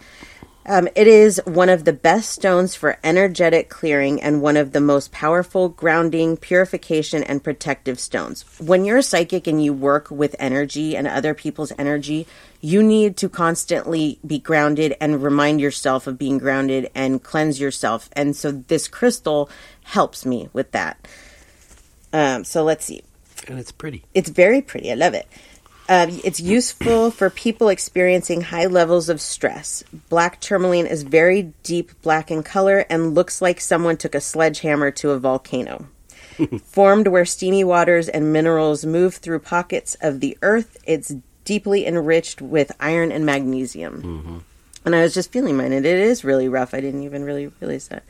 [0.64, 4.80] Um, it is one of the best stones for energetic clearing and one of the
[4.80, 8.46] most powerful grounding, purification, and protective stones.
[8.58, 12.26] When you're a psychic and you work with energy and other people's energy,
[12.62, 18.08] you need to constantly be grounded and remind yourself of being grounded and cleanse yourself.
[18.14, 19.50] And so this crystal
[19.84, 21.06] helps me with that.
[22.14, 23.02] Um, so let's see.
[23.48, 24.05] And it's pretty.
[24.14, 24.90] It's very pretty.
[24.92, 25.26] I love it.
[25.88, 29.83] Um, it's useful for people experiencing high levels of stress.
[30.09, 34.90] Black tourmaline is very deep black in color and looks like someone took a sledgehammer
[34.92, 35.88] to a volcano.
[36.64, 42.40] Formed where steamy waters and minerals move through pockets of the earth, it's deeply enriched
[42.40, 44.44] with iron and magnesium.
[44.85, 46.74] And I was just feeling mine, and it is really rough.
[46.74, 48.05] I didn't even really realize that.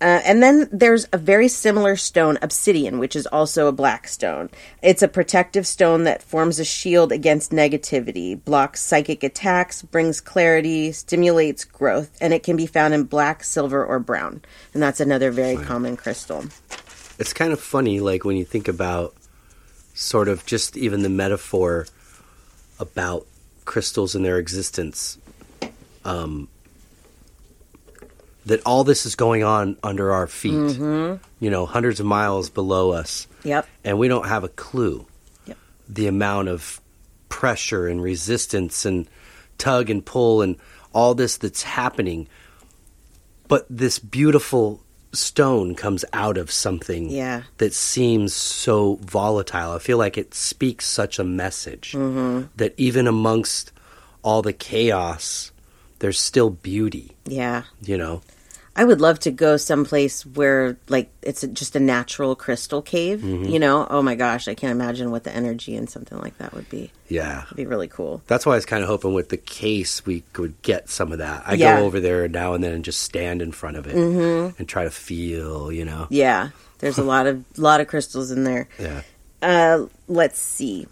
[0.00, 4.48] Uh, and then there's a very similar stone, obsidian, which is also a black stone.
[4.80, 10.92] It's a protective stone that forms a shield against negativity, blocks psychic attacks, brings clarity,
[10.92, 14.42] stimulates growth, and it can be found in black, silver, or brown.
[14.72, 16.44] And that's another very common crystal.
[17.18, 19.16] It's kind of funny, like when you think about
[19.94, 21.88] sort of just even the metaphor
[22.78, 23.26] about
[23.64, 25.18] crystals and their existence.
[26.04, 26.48] Um,
[28.48, 31.22] that all this is going on under our feet, Mm-hmm.
[31.40, 33.66] you know, hundreds of miles below us, Yep.
[33.84, 35.06] and we don't have a clue
[35.46, 35.56] Yep.
[35.88, 36.80] the amount of
[37.28, 39.06] pressure and resistance and
[39.58, 40.56] tug and pull and
[40.92, 42.26] all this that's happening.
[43.48, 44.82] But this beautiful
[45.12, 47.42] stone comes out of something Yeah.
[47.58, 49.72] that seems so volatile.
[49.72, 53.72] I feel like it speaks such a message that even amongst
[54.22, 55.50] all the chaos,
[56.00, 57.62] there's still beauty, Yeah.
[57.82, 58.20] you know?
[58.78, 63.24] I would love to go someplace where, like, it's a, just a natural crystal cave,
[63.24, 63.86] you know?
[63.90, 66.92] Oh my gosh, I can't imagine what the energy in something like that would be.
[67.08, 67.42] Yeah.
[67.46, 68.22] It'd be really cool.
[68.28, 71.18] That's why I was kind of hoping with the case we could get some of
[71.18, 71.42] that.
[71.44, 71.80] I Yeah.
[71.80, 74.84] go over there now and then and just stand in front of it and try
[74.84, 76.06] to feel, you know.
[76.08, 76.50] Yeah.
[76.78, 78.68] There's a lot of lot of crystals in there.
[78.78, 79.02] Yeah.
[79.42, 80.86] Uh, let's see.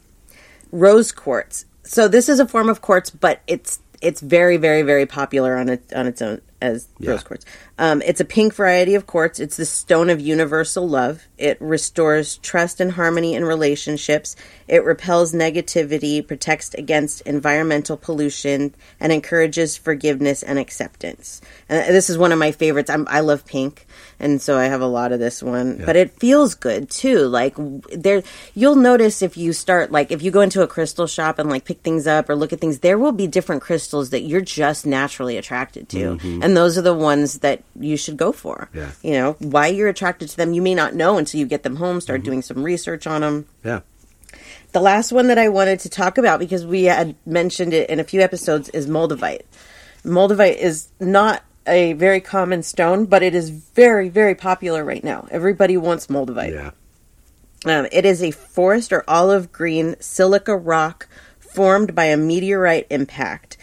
[0.73, 1.65] Rose quartz.
[1.85, 5.69] So this is a form of quartz, but it's it's very very very popular on
[5.69, 7.11] it on its own as Yeah.
[7.13, 7.45] rose quartz.
[7.79, 9.39] Um, it's a pink variety of quartz.
[9.39, 11.23] It's the stone of universal love.
[11.37, 14.35] It restores trust and harmony in relationships.
[14.67, 21.41] It repels negativity, protects against environmental pollution, and encourages forgiveness and acceptance.
[21.69, 22.89] And this is one of my favorites.
[22.91, 23.87] I'm, I love pink,
[24.19, 25.83] and so I have a lot of this one.
[25.85, 27.27] But it feels good too.
[27.29, 27.55] Like
[27.93, 28.23] there,
[28.55, 31.65] you'll notice if you start like if you go into a crystal shop and like
[31.65, 34.87] pick things up or look at things, there will be different crystals that you're just
[34.87, 38.71] naturally attracted to, and those are the ones that you should go for.
[38.73, 38.93] Yeah.
[39.03, 40.53] You know why you're attracted to them.
[40.53, 43.47] You may not know until you get them home, start doing some research on them.
[43.65, 43.81] Yeah.
[44.71, 47.99] The last one that I wanted to talk about because we had mentioned it in
[47.99, 49.43] a few episodes is moldavite.
[50.05, 55.27] Moldavite is not a very common stone, but it is very, very popular right now.
[55.33, 56.53] Everybody wants moldavite.
[56.53, 56.71] Yeah.
[57.65, 61.09] Um, it is a forest or olive green silica rock
[61.41, 63.57] formed by a meteorite impact.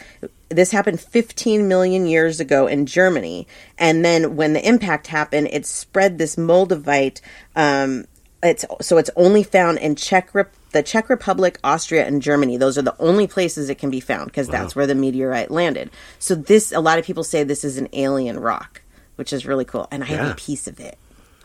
[0.54, 3.48] This happened 15 million years ago in Germany.
[3.78, 7.22] And then when the impact happened, it spread this moldavite.
[7.56, 8.06] Um,
[8.42, 12.58] it's, so it's only found in Czech Rep- the Czech Republic, Austria, and Germany.
[12.58, 15.92] Those are the only places it can be found because that's where the meteorite landed.
[16.20, 18.82] So this, a lot of people say this is an alien rock,
[19.16, 19.88] which is really cool.
[19.92, 20.98] And I have a piece of it.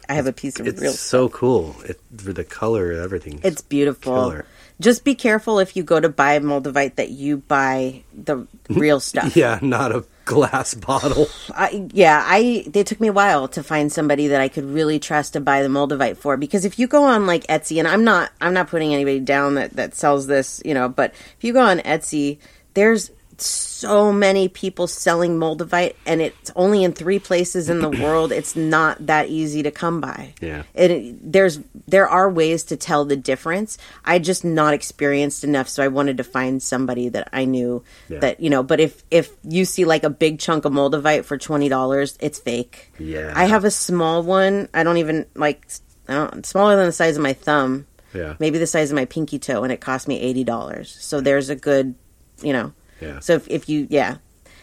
[0.09, 0.71] I have a piece of it.
[0.71, 1.77] It's real so cool.
[1.85, 3.41] It, for the color, of everything.
[3.45, 4.15] it's beautiful.
[4.15, 4.47] Killer.
[4.81, 9.37] Just be careful if you go to buy Moldavite that you buy the real stuff.
[9.37, 11.27] yeah, not a glass bottle.
[11.55, 14.99] I, yeah, I it took me a while to find somebody that I could really
[14.99, 18.05] trust to buy the Moldavite for because if you go on like Etsy and I'm
[18.05, 21.53] not I'm not putting anybody down that that sells this, you know, but if you
[21.53, 22.39] go on Etsy,
[22.75, 23.11] there's
[23.41, 28.33] so many people selling Moldavite and it's only in 3 places in the world.
[28.33, 30.35] It's not that easy to come by.
[30.41, 30.65] Yeah.
[30.75, 33.79] It, there's there are ways to tell the difference.
[34.05, 38.19] I just not experienced enough, so I wanted to find somebody that I knew Yeah.
[38.21, 38.63] that you know.
[38.63, 42.39] But if if you see like a big chunk of moldavite for twenty dollars, it's
[42.39, 42.93] fake.
[42.99, 43.33] Yeah.
[43.35, 44.69] I have a small one.
[44.75, 45.67] I don't even like.
[46.09, 48.35] I don't, smaller than the size of my thumb, Yeah.
[48.39, 50.97] maybe the size of my pinky toe, and it cost me eighty dollars.
[51.01, 51.95] So there's a good,
[52.43, 52.73] you know.
[53.01, 53.21] Yeah.
[53.21, 54.17] So if, if you, yeah,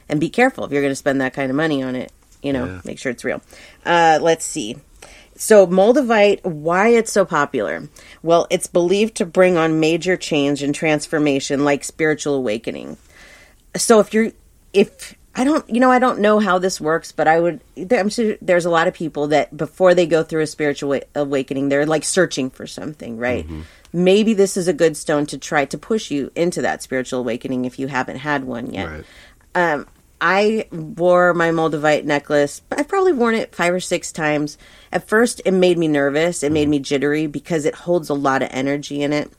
[0.10, 2.12] and be careful if you're going to spend that kind of money on it.
[2.44, 2.82] You know, Yeah.
[2.86, 3.42] make sure it's real.
[3.86, 4.78] Uh, let's see.
[5.36, 7.90] So Moldavite, why it's so popular?
[8.22, 12.98] Well, it's believed to bring on major change and transformation, like spiritual awakening.
[13.76, 14.32] So if you're,
[14.74, 17.62] if I don't, you know, I don't know how this works, but I would.
[17.76, 21.00] there- I'm sure there's a lot of people that before they go through a spiritual
[21.16, 23.46] awakening, they're like searching for something, right?
[23.96, 27.64] Maybe this is a good stone to try to push you into that spiritual awakening
[27.64, 28.90] if you haven't had one yet.
[28.90, 29.06] Right.
[29.56, 29.88] Um,
[30.20, 32.62] I wore my Moldavite necklace.
[32.72, 34.58] I've probably worn it five or six times.
[34.92, 36.44] At first, it made me nervous.
[36.44, 39.32] It made me jittery because it holds a lot of energy in it.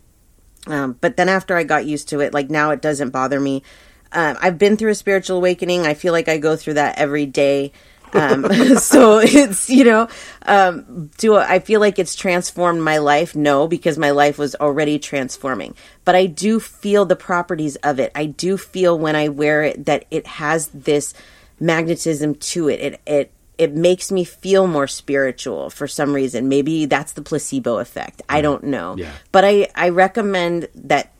[0.67, 3.63] Um, but then after I got used to it, like now it doesn't bother me.
[4.11, 5.87] Um, I've been through a spiritual awakening.
[5.87, 7.73] I feel like I go through that every day.
[8.13, 8.45] Um,
[8.79, 10.09] so it's you know,
[10.43, 13.35] um, do I feel like it's transformed my life?
[13.35, 15.75] No, because my life was already transforming.
[16.05, 18.13] But I do feel the properties of it.
[18.15, 21.15] I do feel when I wear it that it has this
[21.61, 22.81] magnetism to it.
[22.81, 26.49] It it it makes me feel more spiritual for some reason.
[26.49, 28.23] Maybe that's the placebo effect.
[28.29, 28.97] I don't know.
[28.97, 29.13] Yeah.
[29.33, 31.13] But I I recommend that.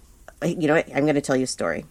[0.45, 0.89] You know, what?
[0.95, 1.87] I'm going to tell you a story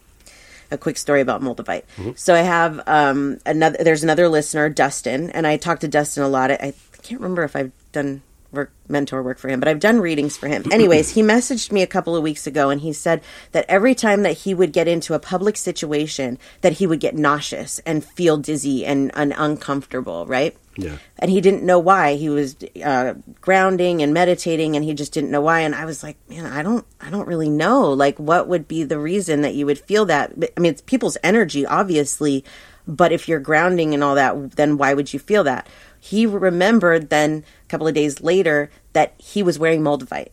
[0.70, 1.84] a quick story about Moldavite.
[2.16, 3.78] So I have um, another.
[3.82, 6.50] There's another listener, Dustin, and I talked to Dustin a lot.
[6.50, 10.00] I, I can't remember if I've done work mentor work for him, but I've done
[10.00, 10.64] readings for him.
[10.72, 14.22] Anyways, he messaged me a couple of weeks ago, and he said that every time
[14.22, 18.36] that he would get into a public situation, that he would get nauseous and feel
[18.36, 20.26] dizzy and, and uncomfortable.
[20.26, 20.56] Right.
[20.76, 20.98] Yeah.
[21.18, 22.14] And he didn't know why.
[22.14, 25.60] He was uh, grounding and meditating, and he just didn't know why.
[25.60, 27.90] And I was like, man, I don't, I don't really know.
[27.92, 30.32] Like, what would be the reason that you would feel that?
[30.56, 32.44] I mean, it's people's energy, obviously,
[32.86, 35.66] but if you're grounding and all that, then why would you feel that?
[35.98, 40.28] He remembered then a couple of days later that he was wearing Moldavite.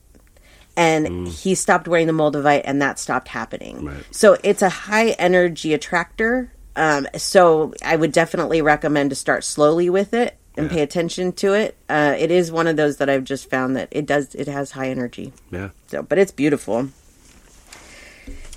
[0.75, 3.85] And he stopped wearing the Moldavite, and that stopped happening.
[3.85, 4.03] Right.
[4.09, 6.52] So it's a high energy attractor.
[6.75, 11.53] Um, so I would definitely recommend to start slowly with it and pay attention to
[11.53, 11.75] it.
[11.89, 14.71] Uh, it is one of those that I've just found that it does it has
[14.71, 15.33] high energy.
[15.51, 15.69] Yeah.
[15.87, 16.89] So, but it's beautiful.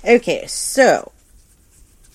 [0.05, 1.11] Okay, so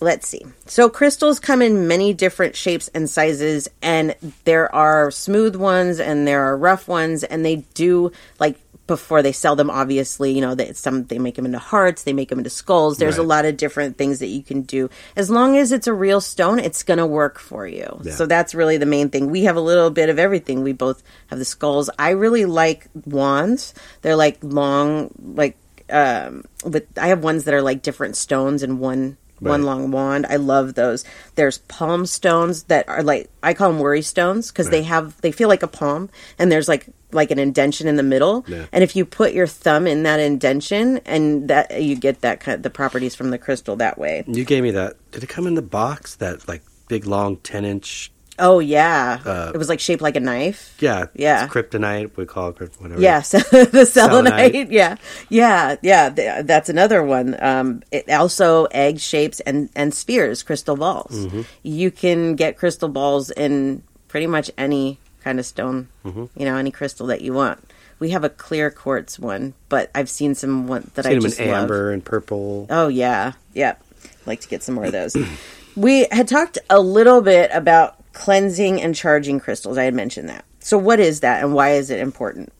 [0.00, 0.44] let's see.
[0.66, 6.26] So crystals come in many different shapes and sizes, and there are smooth ones and
[6.26, 9.70] there are rough ones, and they do like before they sell them.
[9.70, 12.98] Obviously, you know that some they make them into hearts, they make them into skulls.
[12.98, 14.90] There's a lot of different things that you can do.
[15.16, 18.00] As long as it's a real stone, it's gonna work for you.
[18.02, 18.12] Yeah.
[18.12, 19.30] So that's really the main thing.
[19.30, 20.62] We have a little bit of everything.
[20.62, 21.90] We both have the skulls.
[21.98, 23.74] I really like wands.
[24.02, 25.56] They're like long, like
[25.90, 30.26] um, but I have ones that are like different stones in one one long wand.
[30.28, 31.04] I love those.
[31.34, 35.32] There's palm stones that are like I call them worry stones because they have they
[35.32, 38.44] feel like a palm and there's like like an indention in the middle.
[38.48, 38.66] Yeah.
[38.72, 42.56] And if you put your thumb in that indention and that you get that kind
[42.56, 44.24] of, the properties from the crystal that way.
[44.26, 44.96] You gave me that.
[45.10, 46.16] Did it come in the box?
[46.16, 48.11] That like big long ten inch.
[48.38, 50.74] Oh yeah, Uh, it was like shaped like a knife.
[50.80, 51.06] Yeah.
[51.14, 51.46] Yeah.
[51.48, 52.16] Kryptonite.
[52.16, 53.00] We call it krypt- whatever.
[53.00, 54.52] Yes, the selenite.
[54.52, 54.70] Selenite.
[54.72, 54.96] Yeah,
[55.28, 56.08] yeah, yeah.
[56.10, 57.36] th- That's another one.
[57.42, 61.12] Um, it also egg shapes and and spheres, crystal balls.
[61.26, 61.42] Mm-hmm.
[61.62, 65.88] You can get crystal balls in pretty much any kind of stone.
[66.04, 66.24] Mm-hmm.
[66.34, 67.62] You know, any crystal that you want.
[67.98, 71.38] We have a clear quartz one, but I've seen some one that Seen I just
[71.38, 71.62] in love.
[71.64, 72.66] amber and purple.
[72.70, 73.74] Oh yeah, yeah.
[74.04, 75.14] I'd like to get some more of those.
[75.76, 79.78] we had talked a little bit about cleansing and charging crystals.
[79.78, 80.44] I had mentioned that.
[80.60, 82.52] So what is that and why is it important?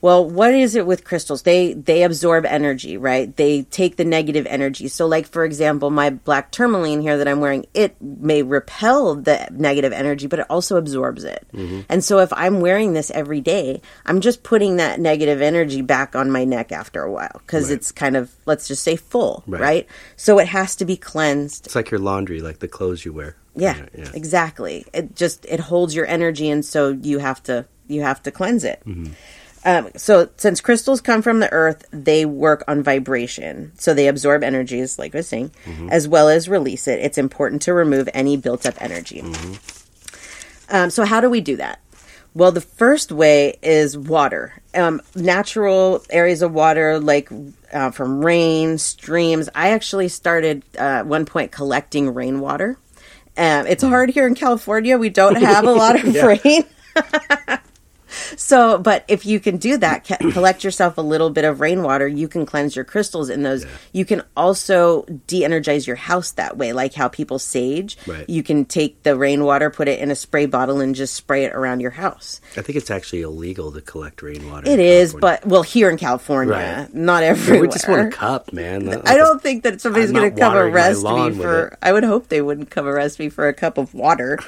[0.00, 1.42] Well, what is it with crystals?
[1.42, 3.34] They they absorb energy, right?
[3.36, 4.88] They take the negative energy.
[4.88, 9.46] So like for example, my black tourmaline here that I'm wearing, it may repel the
[9.52, 11.46] negative energy, but it also absorbs it.
[11.54, 11.82] Mm-hmm.
[11.88, 16.16] And so if I'm wearing this every day, I'm just putting that negative energy back
[16.16, 17.74] on my neck after a while cuz Right.
[17.74, 19.60] it's kind of let's just say full, Right.
[19.62, 19.86] right?
[20.16, 21.66] So it has to be cleansed.
[21.66, 23.36] It's like your laundry, like the clothes you wear.
[23.54, 24.10] Yeah, Yeah.
[24.14, 24.86] exactly.
[24.94, 28.64] It just it holds your energy, and so you have to you have to cleanse
[28.64, 28.82] it.
[29.64, 33.70] Um, so since crystals come from the earth, they work on vibration.
[33.78, 35.52] So they absorb energies, like I was saying,
[35.90, 36.98] as well as release it.
[37.00, 39.22] It's important to remove any built up energy.
[40.68, 41.78] Um, so how do we do that?
[42.34, 44.54] Well, the first way is water.
[44.74, 47.28] Um, natural areas of water, like
[47.72, 49.48] uh, from rain, streams.
[49.54, 52.78] I actually started uh, at one point collecting rainwater.
[53.36, 54.98] Um, it's hard here in California.
[54.98, 56.64] We don't have a lot of rain.
[58.36, 62.28] so but if you can do that, collect yourself a little bit of rainwater, you
[62.28, 63.66] can cleanse your crystals in those.
[63.92, 67.96] You can also de-energize your house that way, like how people sage.
[68.06, 68.28] Right.
[68.28, 71.52] You can take the rainwater, put it in a spray bottle, and just spray it
[71.54, 72.40] around your house.
[72.56, 74.68] I think it's actually illegal to collect rainwater.
[74.70, 75.40] It is, California.
[75.42, 76.94] but well, here in California, Right.
[76.94, 77.62] not everywhere.
[77.62, 78.84] we just want a cup, man.
[78.86, 81.76] Not I don't think that somebody's going to come arrest me for.
[81.82, 84.38] I would hope they wouldn't come arrest me for a cup of water,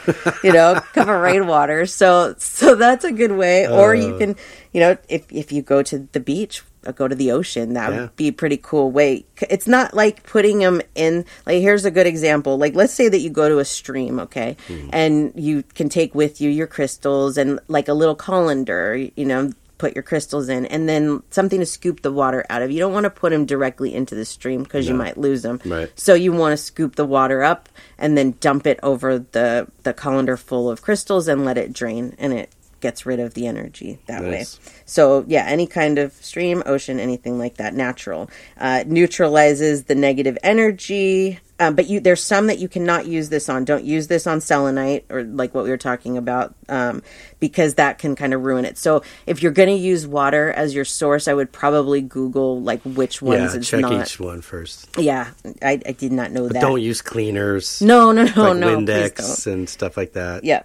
[0.42, 1.86] you know, cup of rainwater.
[1.86, 3.53] So, so that's a good way.
[3.66, 4.18] Or you Uh.
[4.18, 4.36] can,
[4.72, 7.90] you know, if if you go to the beach, or go to the ocean, that
[7.92, 8.00] Yeah.
[8.02, 9.24] would be a pretty cool way.
[9.48, 11.24] It's not like putting them in.
[11.46, 12.58] Like, here's a good example.
[12.58, 14.88] Like, let's say that you go to a stream, okay, Hmm.
[14.92, 19.50] and you can take with you your crystals and like a little colander, you know
[19.76, 22.70] put your crystals in and then something to scoop the water out of.
[22.70, 25.60] You don't want to put them directly into the stream because you might lose them.
[25.64, 25.90] Right.
[25.96, 29.92] So you want to scoop the water up and then dump it over the the
[29.92, 32.50] colander full of crystals and let it drain and it
[32.84, 34.44] gets rid of the energy that way.
[34.84, 38.28] So yeah, any kind of stream, ocean, anything like that, natural,
[38.58, 41.40] uh, neutralizes the negative energy.
[41.58, 43.64] Um, but you, there's some that you cannot use this on.
[43.64, 47.02] Don't use this on selenite or like what we were talking about, um,
[47.40, 48.76] because that can kind of ruin it.
[48.76, 52.82] So if you're going to use water as your source, I would probably Google like
[52.82, 53.94] which ones yeah, it's check not.
[53.94, 54.90] each one first.
[54.98, 55.30] Yeah,
[55.62, 56.60] I, I did not know that.
[56.60, 57.80] Don't use cleaners.
[57.80, 58.76] no, no, no, like no.
[58.76, 60.44] Windex and stuff like that.
[60.44, 60.64] Yeah.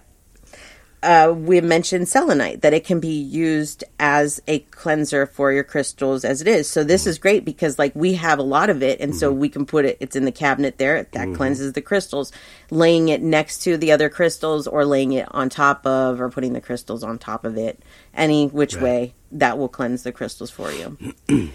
[1.02, 6.26] Uh, we mentioned selenite that it can be used as a cleanser for your crystals
[6.26, 6.68] as it is.
[6.68, 9.48] So this is great because like we have a lot of it, and so we
[9.48, 9.96] can put it.
[10.00, 11.04] It's in the cabinet there.
[11.12, 12.32] That cleanses the crystals.
[12.70, 16.52] Laying it next to the other crystals, or laying it on top of, or putting
[16.52, 17.82] the crystals on top of it,
[18.12, 18.82] any which Right.
[18.84, 20.98] way that will cleanse the crystals for you.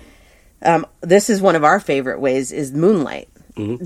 [0.63, 3.29] um, this is one of our favorite ways is moonlight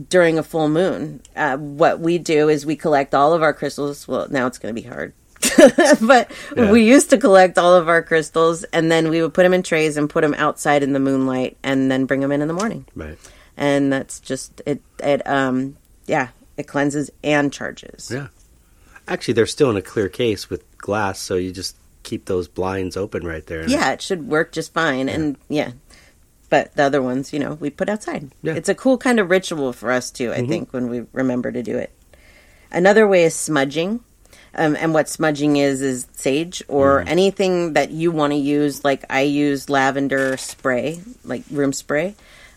[0.10, 1.22] during a full moon.
[1.36, 4.08] Uh, what we do is we collect all of our crystals.
[4.08, 5.14] Well, now it's going to be hard.
[6.02, 6.72] but Yeah.
[6.72, 9.64] we used to collect all of our crystals and then we would put them in
[9.64, 12.54] trays and put them outside in the moonlight and then bring them in in the
[12.54, 12.86] morning.
[12.96, 13.18] Right.
[13.58, 18.10] And that's just it it um yeah, it cleanses and charges.
[18.14, 18.28] Yeah.
[19.08, 22.96] Actually, they're still in a clear case with glass, so you just keep those blinds
[22.96, 23.68] open right there.
[23.68, 25.72] Yeah, it should work just fine and yeah.
[26.50, 28.32] But the other ones, you know, we put outside.
[28.42, 28.52] Yeah.
[28.52, 28.58] Mm-hmm.
[28.58, 31.62] It's a cool kind of ritual for us too, I think, when we remember to
[31.62, 31.92] do it.
[32.72, 34.00] Another way is smudging.
[34.56, 37.08] Um, and what smudging is is sage or Mm-hmm.
[37.08, 38.84] anything that you want to use.
[38.84, 42.16] Like I use lavender spray, like room spray.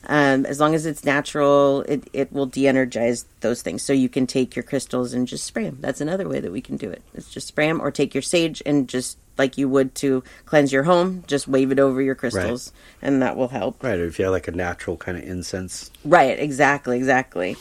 [0.09, 3.82] Um, as long as it's natural, it, it will de-energize those things.
[3.84, 5.78] So you can take your crystals and just spray them.
[5.80, 7.03] That's another way that we can do it.
[7.14, 10.72] It's just spray them, or take your sage and just like you would to cleanse
[10.72, 13.82] your home, just wave it over your crystals, and that will help.
[13.82, 15.90] Right, or if you have like a natural kind of incense.
[16.05, 17.57] Right, exactly, exactly.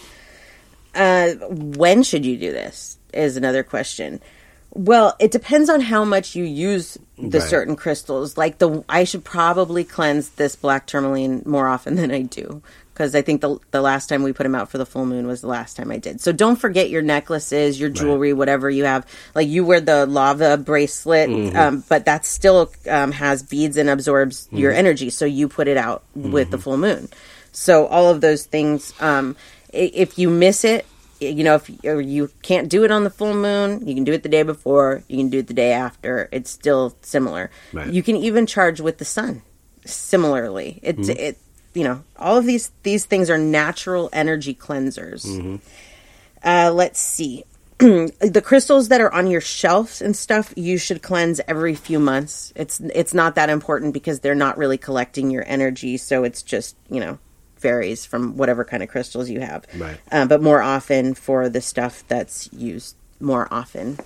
[0.95, 2.97] Uh, when should you do this?
[3.13, 4.21] Is another question.
[4.73, 7.49] Well, it depends on how much you use the Right.
[7.49, 8.37] certain crystals.
[8.37, 12.61] Like the, I should probably cleanse this black tourmaline more often than I do
[12.93, 15.27] because I think the the last time we put them out for the full moon
[15.27, 16.21] was the last time I did.
[16.21, 19.05] So don't forget your necklaces, your jewelry, whatever you have.
[19.35, 21.57] Like you wear the lava bracelet, Mm-hmm.
[21.57, 25.09] um, but that still um, has beads and absorbs your energy.
[25.09, 26.51] So you put it out with Mm-hmm.
[26.51, 27.09] the full moon.
[27.51, 29.35] So all of those things, um,
[29.71, 30.85] if you miss it,
[31.19, 34.11] you know, if or you can't do it on the full moon, you can do
[34.11, 36.27] it the day before, you can do it the day after.
[36.31, 37.51] It's still similar.
[37.71, 37.91] Right.
[37.91, 39.43] You can even charge with the sun.
[39.85, 41.37] Similarly, it it
[41.73, 45.59] you know all of these these things are natural energy cleansers.
[46.43, 47.43] Uh, let's see.
[47.81, 52.53] the crystals that are on your shelves and stuff you should cleanse every few months
[52.55, 56.75] it's it's not that important because they're not really collecting your energy so it's just
[56.91, 57.17] you know
[57.61, 59.97] varies from whatever kind of crystals you have Right.
[60.11, 63.97] uh, but more often for the stuff that's used more often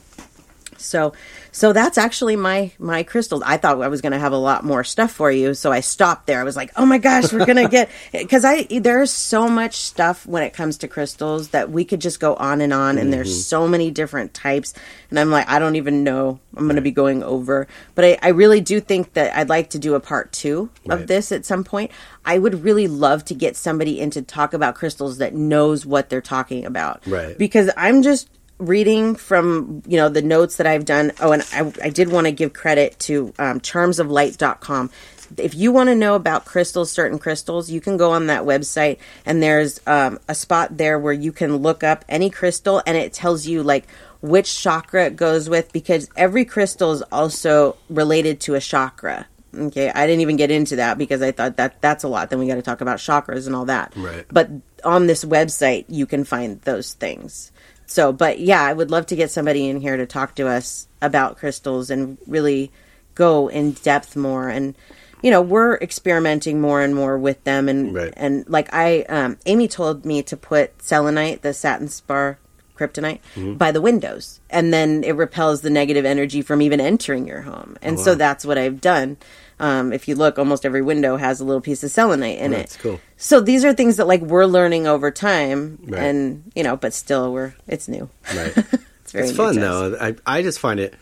[0.77, 1.13] so
[1.51, 3.41] so that's actually my my crystals.
[3.45, 5.79] I thought i was going to have a lot more stuff for you so i
[5.79, 6.39] stopped there.
[6.39, 9.75] I was like oh my gosh we're going to get because i there's so much
[9.75, 13.11] stuff when it comes to crystals that we could just go on and on and
[13.11, 13.41] there's mm-hmm.
[13.41, 14.73] so many different types.
[15.09, 16.39] And i'm like i don't even know.
[16.55, 17.67] I'm going to be going over.
[17.95, 21.07] But I, I really do think that i'd like to do a part two of
[21.07, 21.91] this at some point.
[22.25, 26.09] I would really love to get somebody in to talk about crystals that knows what
[26.09, 27.05] they're talking about.
[27.05, 27.37] Right.
[27.37, 31.11] because i'm just reading from you know the notes that i've done.
[31.19, 34.91] Oh and i, I did want to give credit to um, charmsoflight.com
[35.37, 38.97] if you want to know about crystals certain crystals you can go on that website
[39.25, 43.11] and there's um, a spot there where you can look up any crystal and it
[43.11, 43.87] tells you like
[44.21, 49.27] which chakra it goes with because every crystal is also related to a chakra.
[49.53, 52.39] Okay i didn't even get into that because i thought that that's a lot then
[52.39, 53.93] we got to talk about chakras and all that.
[53.95, 54.25] Right.
[54.31, 54.49] but
[54.83, 57.51] on this website you can find those things
[57.85, 60.87] so but yeah i would love to get somebody in here to talk to us
[61.01, 62.71] about crystals and really
[63.15, 64.75] go in depth more and
[65.21, 68.13] you know we're experimenting more and more with them and Right.
[68.17, 72.37] and like i um amy told me to put selenite the satin spar
[72.77, 73.53] kryptonite Mm-hmm.
[73.53, 77.77] by the windows and then it repels the negative energy from even entering your home
[77.81, 78.17] and so Oh, wow.
[78.17, 79.15] that's what i've done
[79.59, 82.57] um, if you look almost every window has a little piece of selenite in Oh,
[82.57, 82.99] it that's cool.
[83.17, 86.03] so these are things that like we're learning over time Right.
[86.03, 88.55] and you know but still we're it's new Right.
[89.03, 89.97] it's very it's fun though.
[89.99, 90.93] I I just find it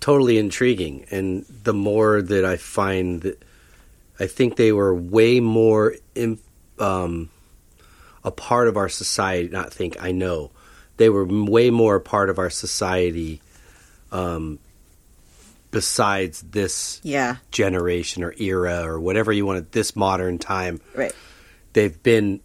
[0.00, 3.42] totally intriguing, and the more that I find that,
[4.18, 6.38] I think they were way more in,
[6.78, 7.28] um,
[8.24, 9.48] a part of our society.
[9.48, 10.50] Not think I know
[10.96, 13.40] they were way more a part of our society.
[14.10, 14.58] Um,
[15.70, 17.36] besides this yeah.
[17.50, 21.12] generation or era or whatever you want, at this modern time, right.
[21.72, 22.40] they've been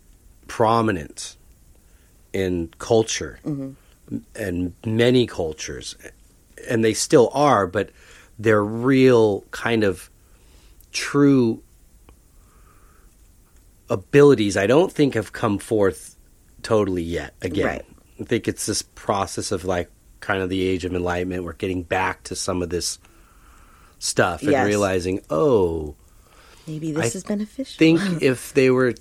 [0.47, 1.37] prominent
[2.33, 4.17] in culture mm-hmm.
[4.35, 5.95] and many cultures
[6.69, 7.91] and they still are but
[8.37, 10.09] they're real kind of
[10.91, 11.63] true
[13.89, 16.17] abilities i don't think have come forth
[16.61, 17.65] totally yet again.
[17.65, 17.85] Right.
[18.19, 21.83] i think it's this process of like kind of the age of enlightenment we're getting
[21.83, 22.99] back to some of this
[23.99, 24.67] stuff and Yes.
[24.67, 25.95] realizing oh
[26.67, 28.93] maybe this I is beneficial think if they were,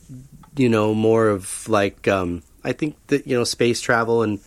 [0.56, 4.40] you know, more of like, um, I think that you know, space travel and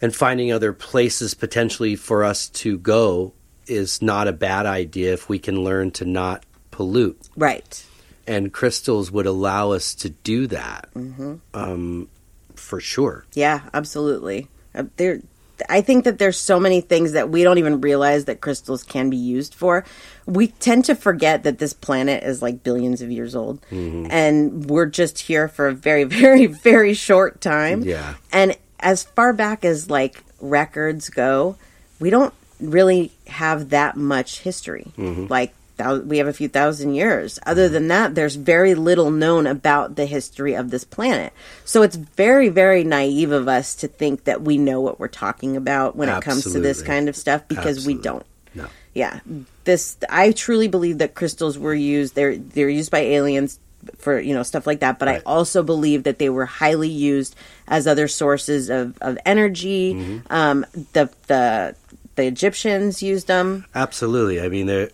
[0.00, 3.32] and finding other places potentially for us to go
[3.66, 7.28] is not a bad idea if we can learn to not pollute.
[7.36, 7.84] right
[8.26, 11.36] And crystals would allow us to do that, mm-hmm.
[11.54, 12.08] um,
[12.54, 13.24] for sure.
[13.34, 14.48] Yeah, absolutely.
[14.74, 15.20] Uh, there,
[15.68, 19.10] I think that there's so many things that we don't even realize that crystals can
[19.10, 19.84] be used for.
[20.26, 24.06] We tend to forget that this planet is like billions of years old, Mm-hmm.
[24.10, 27.82] and we're just here for a very, very, very short time.
[27.82, 28.14] Yeah.
[28.32, 31.56] And as far back as like records go,
[32.00, 34.92] we don't really have that much history.
[34.98, 35.26] Mm-hmm.
[35.28, 37.38] Like we have a few thousand years.
[37.46, 41.32] Other than that, there's very little known about the history of this planet.
[41.64, 45.56] So it's very, very naive of us to think that we know what we're talking
[45.56, 47.94] about when it comes to this kind of stuff because Absolutely.
[47.94, 48.26] we don't.
[48.54, 48.66] No.
[48.94, 49.20] Yeah,
[49.64, 52.14] this I truly believe that crystals were used.
[52.14, 53.58] They're they're used by aliens
[53.98, 55.00] for you know stuff like that.
[55.00, 55.20] But Right.
[55.20, 57.34] I also believe that they were highly used
[57.66, 59.94] as other sources of of energy.
[59.94, 60.32] Mm-hmm.
[60.32, 61.74] Um, the the
[62.14, 63.66] the Egyptians used them.
[63.74, 64.40] Absolutely.
[64.40, 64.90] I mean, there-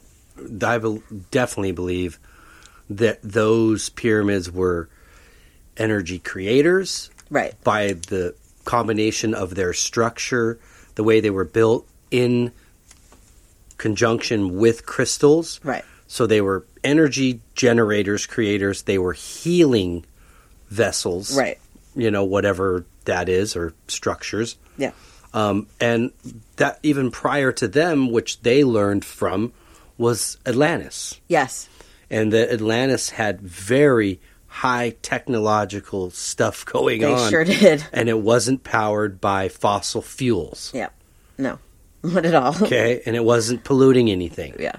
[0.62, 0.78] I
[1.30, 2.18] definitely believe
[2.88, 4.88] that those pyramids were
[5.76, 7.54] energy creators Right.
[7.62, 8.34] by the
[8.64, 10.58] combination of their structure,
[10.96, 12.52] the way they were built in
[13.78, 15.60] conjunction with crystals.
[15.64, 15.84] Right.
[16.06, 18.82] So they were energy generators, creators.
[18.82, 20.04] They were healing
[20.68, 21.36] vessels.
[21.36, 21.58] Right.
[21.94, 24.56] You know, whatever that is, or structures.
[24.76, 24.92] Yeah.
[25.32, 26.10] Um, and
[26.56, 29.52] that even prior to them, which they learned from,
[30.00, 31.20] was Atlantis.
[31.28, 31.68] Yes.
[32.10, 37.24] And that Atlantis had very high technological stuff going They on.
[37.24, 37.84] They sure did.
[37.92, 40.72] And it wasn't powered by fossil fuels.
[40.74, 40.88] Yeah.
[41.38, 41.58] No.
[42.02, 42.56] Not at all.
[42.62, 43.02] Okay.
[43.06, 44.56] And it wasn't polluting anything.
[44.58, 44.76] Yeah.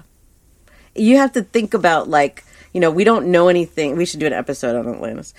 [0.94, 2.44] You have to think about like,
[2.74, 3.96] you know, we don't know anything.
[3.96, 5.32] We should do an episode on Atlantis.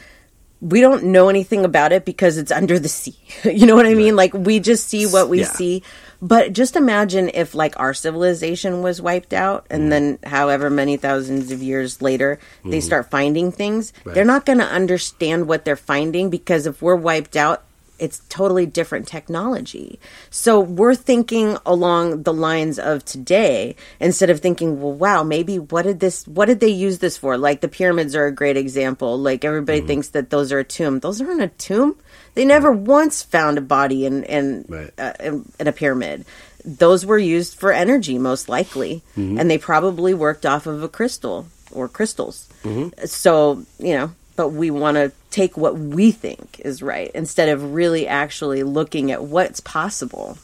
[0.62, 3.18] We don't know anything about it because it's under the sea.
[3.44, 4.16] you know what I mean?
[4.16, 5.48] Like we just see what we Yeah.
[5.52, 5.84] see.
[6.24, 9.76] But just imagine if like our civilization was wiped out Mm-hmm.
[9.76, 14.10] and then however many thousands of years later they start finding things, Mm-hmm.
[14.10, 14.14] Right.
[14.16, 17.64] they're not going to understand what they're finding because if we're wiped out,
[18.00, 20.00] it's totally different technology.
[20.30, 25.84] So we're thinking along the lines of today instead of thinking, well, wow, maybe what
[25.84, 27.38] did this, what did they use this for?
[27.38, 29.20] Like the pyramids are a great example.
[29.20, 29.88] Like everybody Mm-hmm.
[29.88, 31.00] thinks that those are a tomb.
[31.00, 31.96] Those aren't a tomb.
[32.36, 34.92] They never once found a body in in, Right.
[34.98, 36.26] uh, in, in a pyramid.
[36.66, 39.38] Those were used for energy, most likely, Mm-hmm.
[39.40, 42.48] and they probably worked off of a crystal or crystals.
[42.64, 43.06] Mm-hmm.
[43.06, 47.74] So you know, but we want to take what we think is right instead of
[47.74, 50.38] really actually looking at what's possible.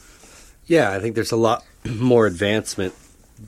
[0.66, 2.94] Yeah, I think there's a lot more advancement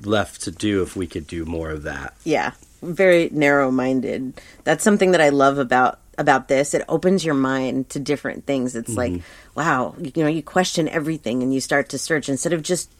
[0.05, 2.15] left to do if we could do more of that.
[2.25, 4.41] Yeah, very narrow-minded.
[4.65, 6.75] That's something that I love about about this.
[6.75, 8.77] It opens your mind to different things.
[8.77, 9.23] It's like,
[9.55, 12.91] wow, you know, you question everything and you start to search instead of just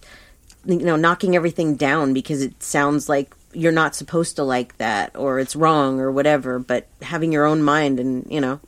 [0.65, 5.15] you know knocking everything down because it sounds like you're not supposed to like that
[5.17, 8.61] or it's wrong or whatever, but having your own mind and, you know,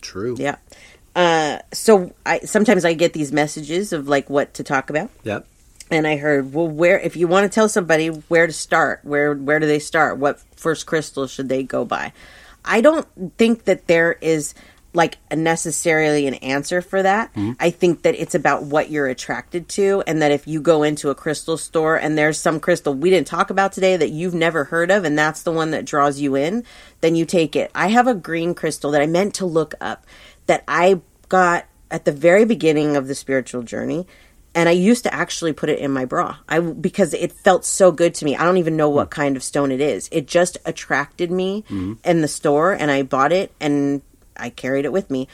[0.00, 0.36] True.
[0.38, 0.56] yeah.
[1.16, 5.10] Uh, so I sometimes I get these messages of like what to talk about.
[5.24, 5.46] Yep.
[5.90, 9.34] and I heard, well, where if you want to tell somebody where to start, where
[9.34, 10.18] where do they start?
[10.18, 12.12] What first crystal should they go by?
[12.64, 13.06] I don't
[13.36, 14.54] think that there is
[14.92, 17.32] like necessarily an answer for that.
[17.34, 17.52] Mm-hmm.
[17.60, 21.10] I think that it's about what you're attracted to and that if you go into
[21.10, 24.64] a crystal store and there's some crystal we didn't talk about today that you've never
[24.64, 26.64] heard of and that's the one that draws you in,
[27.02, 27.70] then you take it.
[27.74, 30.06] I have a green crystal that I meant to look up
[30.46, 34.06] that I got at the very beginning of the spiritual journey
[34.54, 36.36] and I used to actually put it in my bra.
[36.48, 38.36] I because it felt so good to me.
[38.36, 40.08] I don't even know what kind of stone it is.
[40.12, 41.64] It just attracted me
[42.04, 44.02] in the store, and I bought it and
[44.36, 45.28] I carried it with me,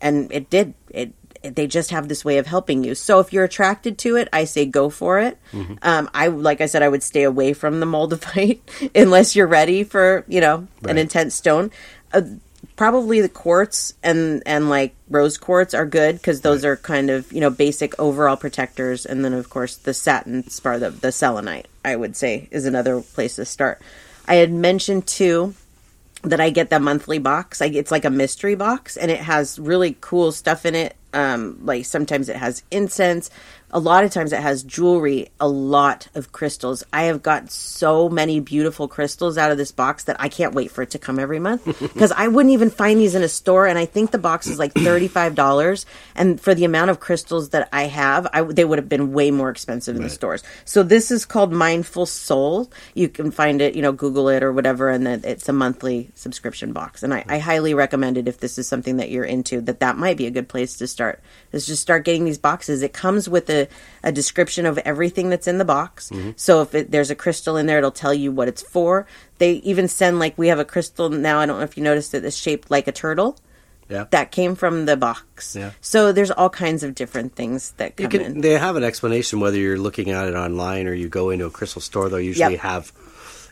[0.00, 0.74] and it did.
[0.90, 2.94] It, it they just have this way of helping you.
[2.94, 5.36] So if you're attracted to it, I say go for it.
[5.82, 8.60] Um, I like I said, I would stay away from the moldavite
[8.94, 10.98] unless you're ready for you know an Right.
[10.98, 11.70] intense stone.
[12.12, 12.22] Uh,
[12.76, 17.32] probably the quartz and and like rose quartz are good because those are kind of
[17.32, 21.66] you know basic overall protectors and then of course the satin spar the, the selenite
[21.84, 23.80] i would say is another place to start
[24.28, 25.54] i had mentioned too
[26.22, 27.62] that I get the monthly box.
[27.62, 30.96] I, it's like a mystery box, and it has really cool stuff in it.
[31.12, 33.30] Um, like sometimes it has incense.
[33.72, 35.28] A lot of times it has jewelry.
[35.40, 36.84] A lot of crystals.
[36.92, 40.70] I have got so many beautiful crystals out of this box that I can't wait
[40.70, 43.66] for it to come every month because I wouldn't even find these in a store.
[43.66, 47.00] And I think the box is like thirty five dollars, and for the amount of
[47.00, 50.42] crystals that I have, I, they would have been way more expensive in the stores.
[50.64, 52.70] So this is called Mindful Soul.
[52.94, 56.10] You can find it, you know, Google it or whatever, and then it's a monthly
[56.14, 57.02] subscription box.
[57.02, 59.60] And I, I highly recommend it if this is something that you're into.
[59.60, 61.20] That that might be a good place to start.
[61.52, 62.82] Is just start getting these boxes.
[62.82, 63.55] It comes with a,
[64.02, 66.10] a description of everything that's in the box.
[66.36, 69.06] So if it, there's a crystal in there, it'll tell you what it's for.
[69.38, 71.38] They even send like we have a crystal now.
[71.40, 72.24] I don't know if you noticed it.
[72.24, 73.36] It's shaped like a turtle.
[73.88, 74.06] Yeah.
[74.10, 75.54] That came from the box.
[75.54, 75.70] Yeah.
[75.80, 78.40] So there's all kinds of different things that come can, in.
[78.40, 81.50] they have an explanation whether you're looking at it online or you go into a
[81.50, 82.08] crystal store.
[82.08, 82.60] They'll usually Yep.
[82.62, 82.92] have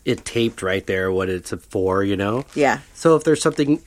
[0.04, 2.44] it taped right there what it's for, you know?
[2.54, 2.80] Yeah.
[2.94, 3.80] So if there's something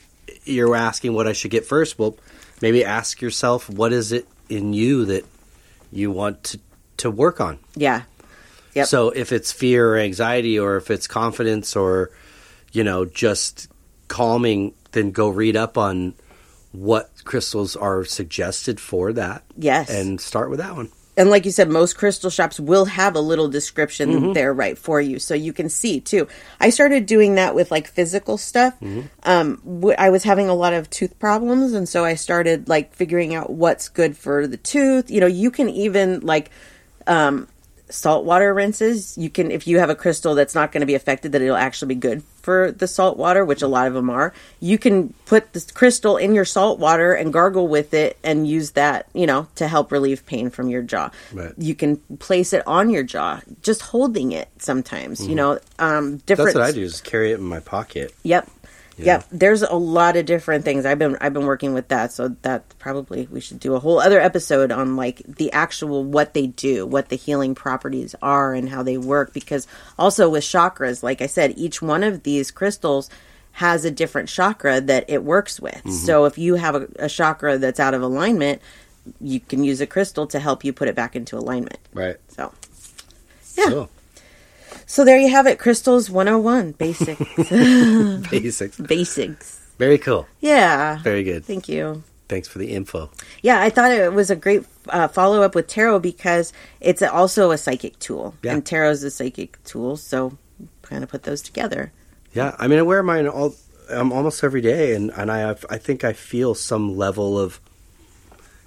[0.46, 2.16] you're asking what I should get first, well,
[2.62, 5.26] maybe ask yourself what is it in you that
[5.92, 6.60] you want to,
[6.98, 7.60] to work on?
[7.76, 8.04] Yeah.
[8.74, 8.88] Yep.
[8.88, 12.12] So if it's fear or anxiety or if it's confidence or,
[12.72, 13.68] you know, just
[14.08, 16.14] calming, then go read up on
[16.72, 19.44] what crystals are suggested for that.
[19.58, 19.90] Yes.
[19.90, 20.90] And start with that one.
[21.18, 24.34] And like you said, most crystal shops will have a little description Mm-hmm.
[24.34, 26.28] there right for you, so you can see too.
[26.60, 28.76] I started doing that with like physical stuff.
[28.80, 29.02] Mm-hmm.
[29.24, 32.94] Um, w- I was having a lot of tooth problems, and so I started like
[32.94, 35.10] figuring out what's good for the tooth.
[35.12, 36.52] You know, you can even like
[37.08, 37.48] um,
[37.90, 39.18] saltwater rinses.
[39.18, 41.56] You can, if you have a crystal that's not going to be affected, that it'll
[41.56, 44.34] actually be good for the salt water, which a lot of them are.
[44.60, 48.72] You can put this crystal in your salt water and gargle with it and use
[48.72, 51.12] that, you know, to help relieve pain from your jaw.
[51.34, 51.54] Right.
[51.58, 56.28] You can place it on your jaw, just holding it sometimes, you know, um, different.
[56.28, 56.44] Mm-hmm.
[56.46, 58.14] That's what I do is carry it in my pocket.
[58.24, 58.50] Yep.
[58.98, 59.06] Yeah.
[59.06, 59.26] Yep.
[59.32, 60.86] There's a lot of different things.
[60.86, 64.00] I've been I've been working with that, so that probably we should do a whole
[64.00, 68.70] other episode on like the actual what they do, what the healing properties are and
[68.70, 69.68] how they work because
[70.00, 73.10] also with chakras, like I said, each one of these crystals
[73.54, 75.74] has a different chakra that it works with.
[75.76, 75.92] Mm-hmm.
[75.92, 78.62] So if you have a, a chakra that's out of alignment,
[79.22, 81.80] you can use a crystal to help you put it back into alignment.
[81.94, 82.18] Right.
[82.30, 82.54] So
[83.56, 83.70] Yeah.
[83.70, 83.90] Cool.
[84.86, 87.22] So there you have it, crystals 101, basics.
[88.30, 88.78] Basics.
[88.80, 89.62] basics.
[89.78, 90.28] Very cool.
[90.40, 91.00] Yeah.
[91.04, 91.46] Very good.
[91.46, 92.04] Thank you.
[92.30, 93.10] Thanks for the info.
[93.42, 96.52] Yeah, I thought it was a great uh, follow up with tarot because
[96.82, 98.54] it's also a psychic tool, Yeah.
[98.54, 99.96] and tarot is a psychic tool.
[99.96, 100.38] So,
[100.82, 101.92] kind of put those together.
[102.34, 103.56] Yeah, I mean, I wear mine all
[103.90, 107.62] um, almost every day, and and I have, I think I feel some level of.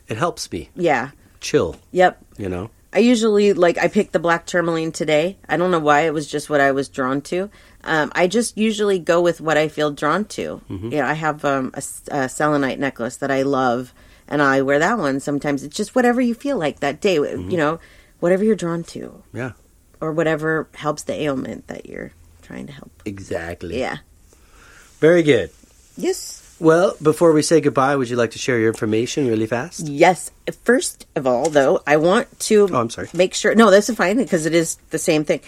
[0.09, 1.11] It helps me Yeah.
[1.40, 1.76] chill.
[1.92, 2.24] Yep.
[2.38, 2.70] You know.
[2.93, 5.38] I usually like I picked the black tourmaline today.
[5.49, 7.49] I don't know why it was just what I was drawn to.
[7.84, 10.61] Um, I just usually go with what I feel drawn to.
[10.68, 13.95] Yeah, I have um, a, a selenite necklace that I love,
[14.28, 15.62] and I wear that one sometimes.
[15.62, 17.14] It's just whatever you feel like that day.
[17.14, 17.78] You know,
[18.18, 19.53] whatever you're drawn to, Yeah.
[20.01, 22.12] or whatever helps the ailment that you're
[22.43, 22.91] trying to help.
[23.07, 23.78] Exactly.
[23.78, 23.99] Yeah.
[24.99, 25.51] Very good.
[25.97, 26.39] Yes.
[26.61, 29.88] Well, before we say goodbye, would you like to share your information really fast?
[29.88, 30.30] Yes.
[30.62, 33.08] First of all, though, I want to Oh, I'm sorry.
[33.14, 33.54] make sure.
[33.54, 35.40] No, this is fine because it is the same thing.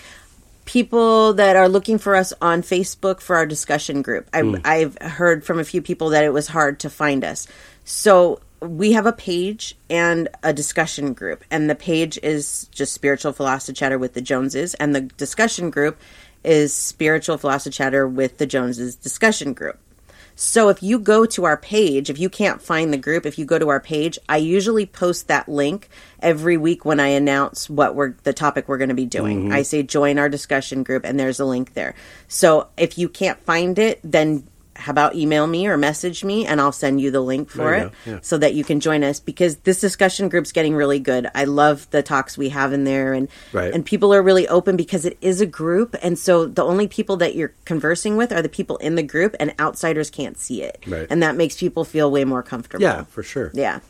[0.64, 4.28] People that are looking for us on Facebook for our discussion group.
[4.32, 4.56] I, Hmm.
[4.64, 7.46] I've heard from a few people that it was hard to find us.
[7.84, 13.32] So we have a page and a discussion group, and the page is just Spiritual
[13.32, 15.98] Philosophy Chatter with the Joneses, and the discussion group
[16.44, 19.78] is Spiritual Philosophy Chatter with the Joneses discussion group.
[20.34, 23.44] So if you go to our page, if you can't find the group, if you
[23.44, 25.88] go to our page, I usually post that link
[26.20, 29.44] every week when I announce what we're the topic we're going to be doing.
[29.44, 29.52] Mm-hmm.
[29.52, 31.94] I say join our discussion group and there's a link there.
[32.28, 34.46] So if you can't find it, then
[34.82, 37.92] how about email me or message me and I'll send you the link for it
[38.04, 38.18] yeah.
[38.22, 41.28] so that you can join us because this discussion group's getting really good.
[41.34, 43.72] I love the talks we have in there and Right.
[43.72, 47.16] and people are really open because it is a group and so the only people
[47.18, 50.82] that you're conversing with are the people in the group and outsiders can't see it.
[50.86, 51.06] Right.
[51.08, 52.82] And that makes people feel way more comfortable.
[52.82, 53.50] Yeah, for sure.
[53.54, 53.80] Yeah.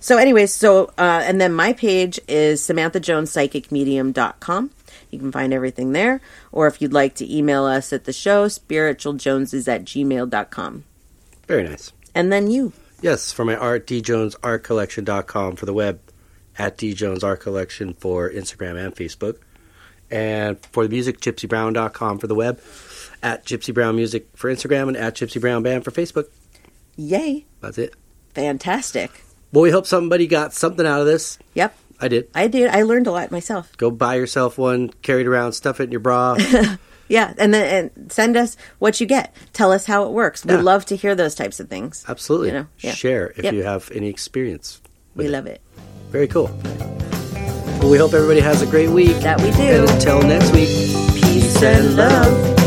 [0.00, 4.70] So, anyways, so, uh, and then my page is samanthajonespsychicmedium.com.
[5.12, 6.20] You can find everything there.
[6.50, 10.84] Or if you'd like to email us at the show, spiritualjoneses at gmail.com.
[11.46, 11.92] Very nice.
[12.14, 12.72] And then you.
[13.00, 16.00] Yes, for my art, djonesartcollection.com for the web,
[16.58, 19.38] at djonesartcollection for Instagram and Facebook.
[20.10, 22.60] And for the music, gypsybrown.com for the web,
[23.22, 26.28] at Gypsy Brown Music for Instagram, and at Gypsy Brown Band for Facebook.
[26.96, 27.46] Yay.
[27.60, 27.94] That's it.
[28.34, 29.24] Fantastic.
[29.52, 31.38] Well, we hope somebody got something out of this.
[31.54, 31.74] Yep.
[32.02, 32.28] I did.
[32.34, 32.68] I did.
[32.68, 33.74] I learned a lot myself.
[33.78, 36.36] Go buy yourself one, carry it around, stuff it in your bra.
[37.08, 37.34] Yeah.
[37.36, 39.34] And then and send us what you get.
[39.52, 40.46] Tell us how it works.
[40.46, 40.62] We Yeah.
[40.62, 42.04] love to hear those types of things.
[42.08, 42.48] Absolutely.
[42.48, 42.92] You know, yeah.
[42.94, 43.52] Share if Yep.
[43.54, 44.80] you have any experience.
[45.14, 45.30] We it.
[45.30, 45.60] love it.
[46.10, 46.48] Very cool.
[47.82, 49.16] Well, we hope everybody has a great week.
[49.18, 49.62] That we do.
[49.62, 50.68] And until next week,
[51.20, 52.61] Peace and love.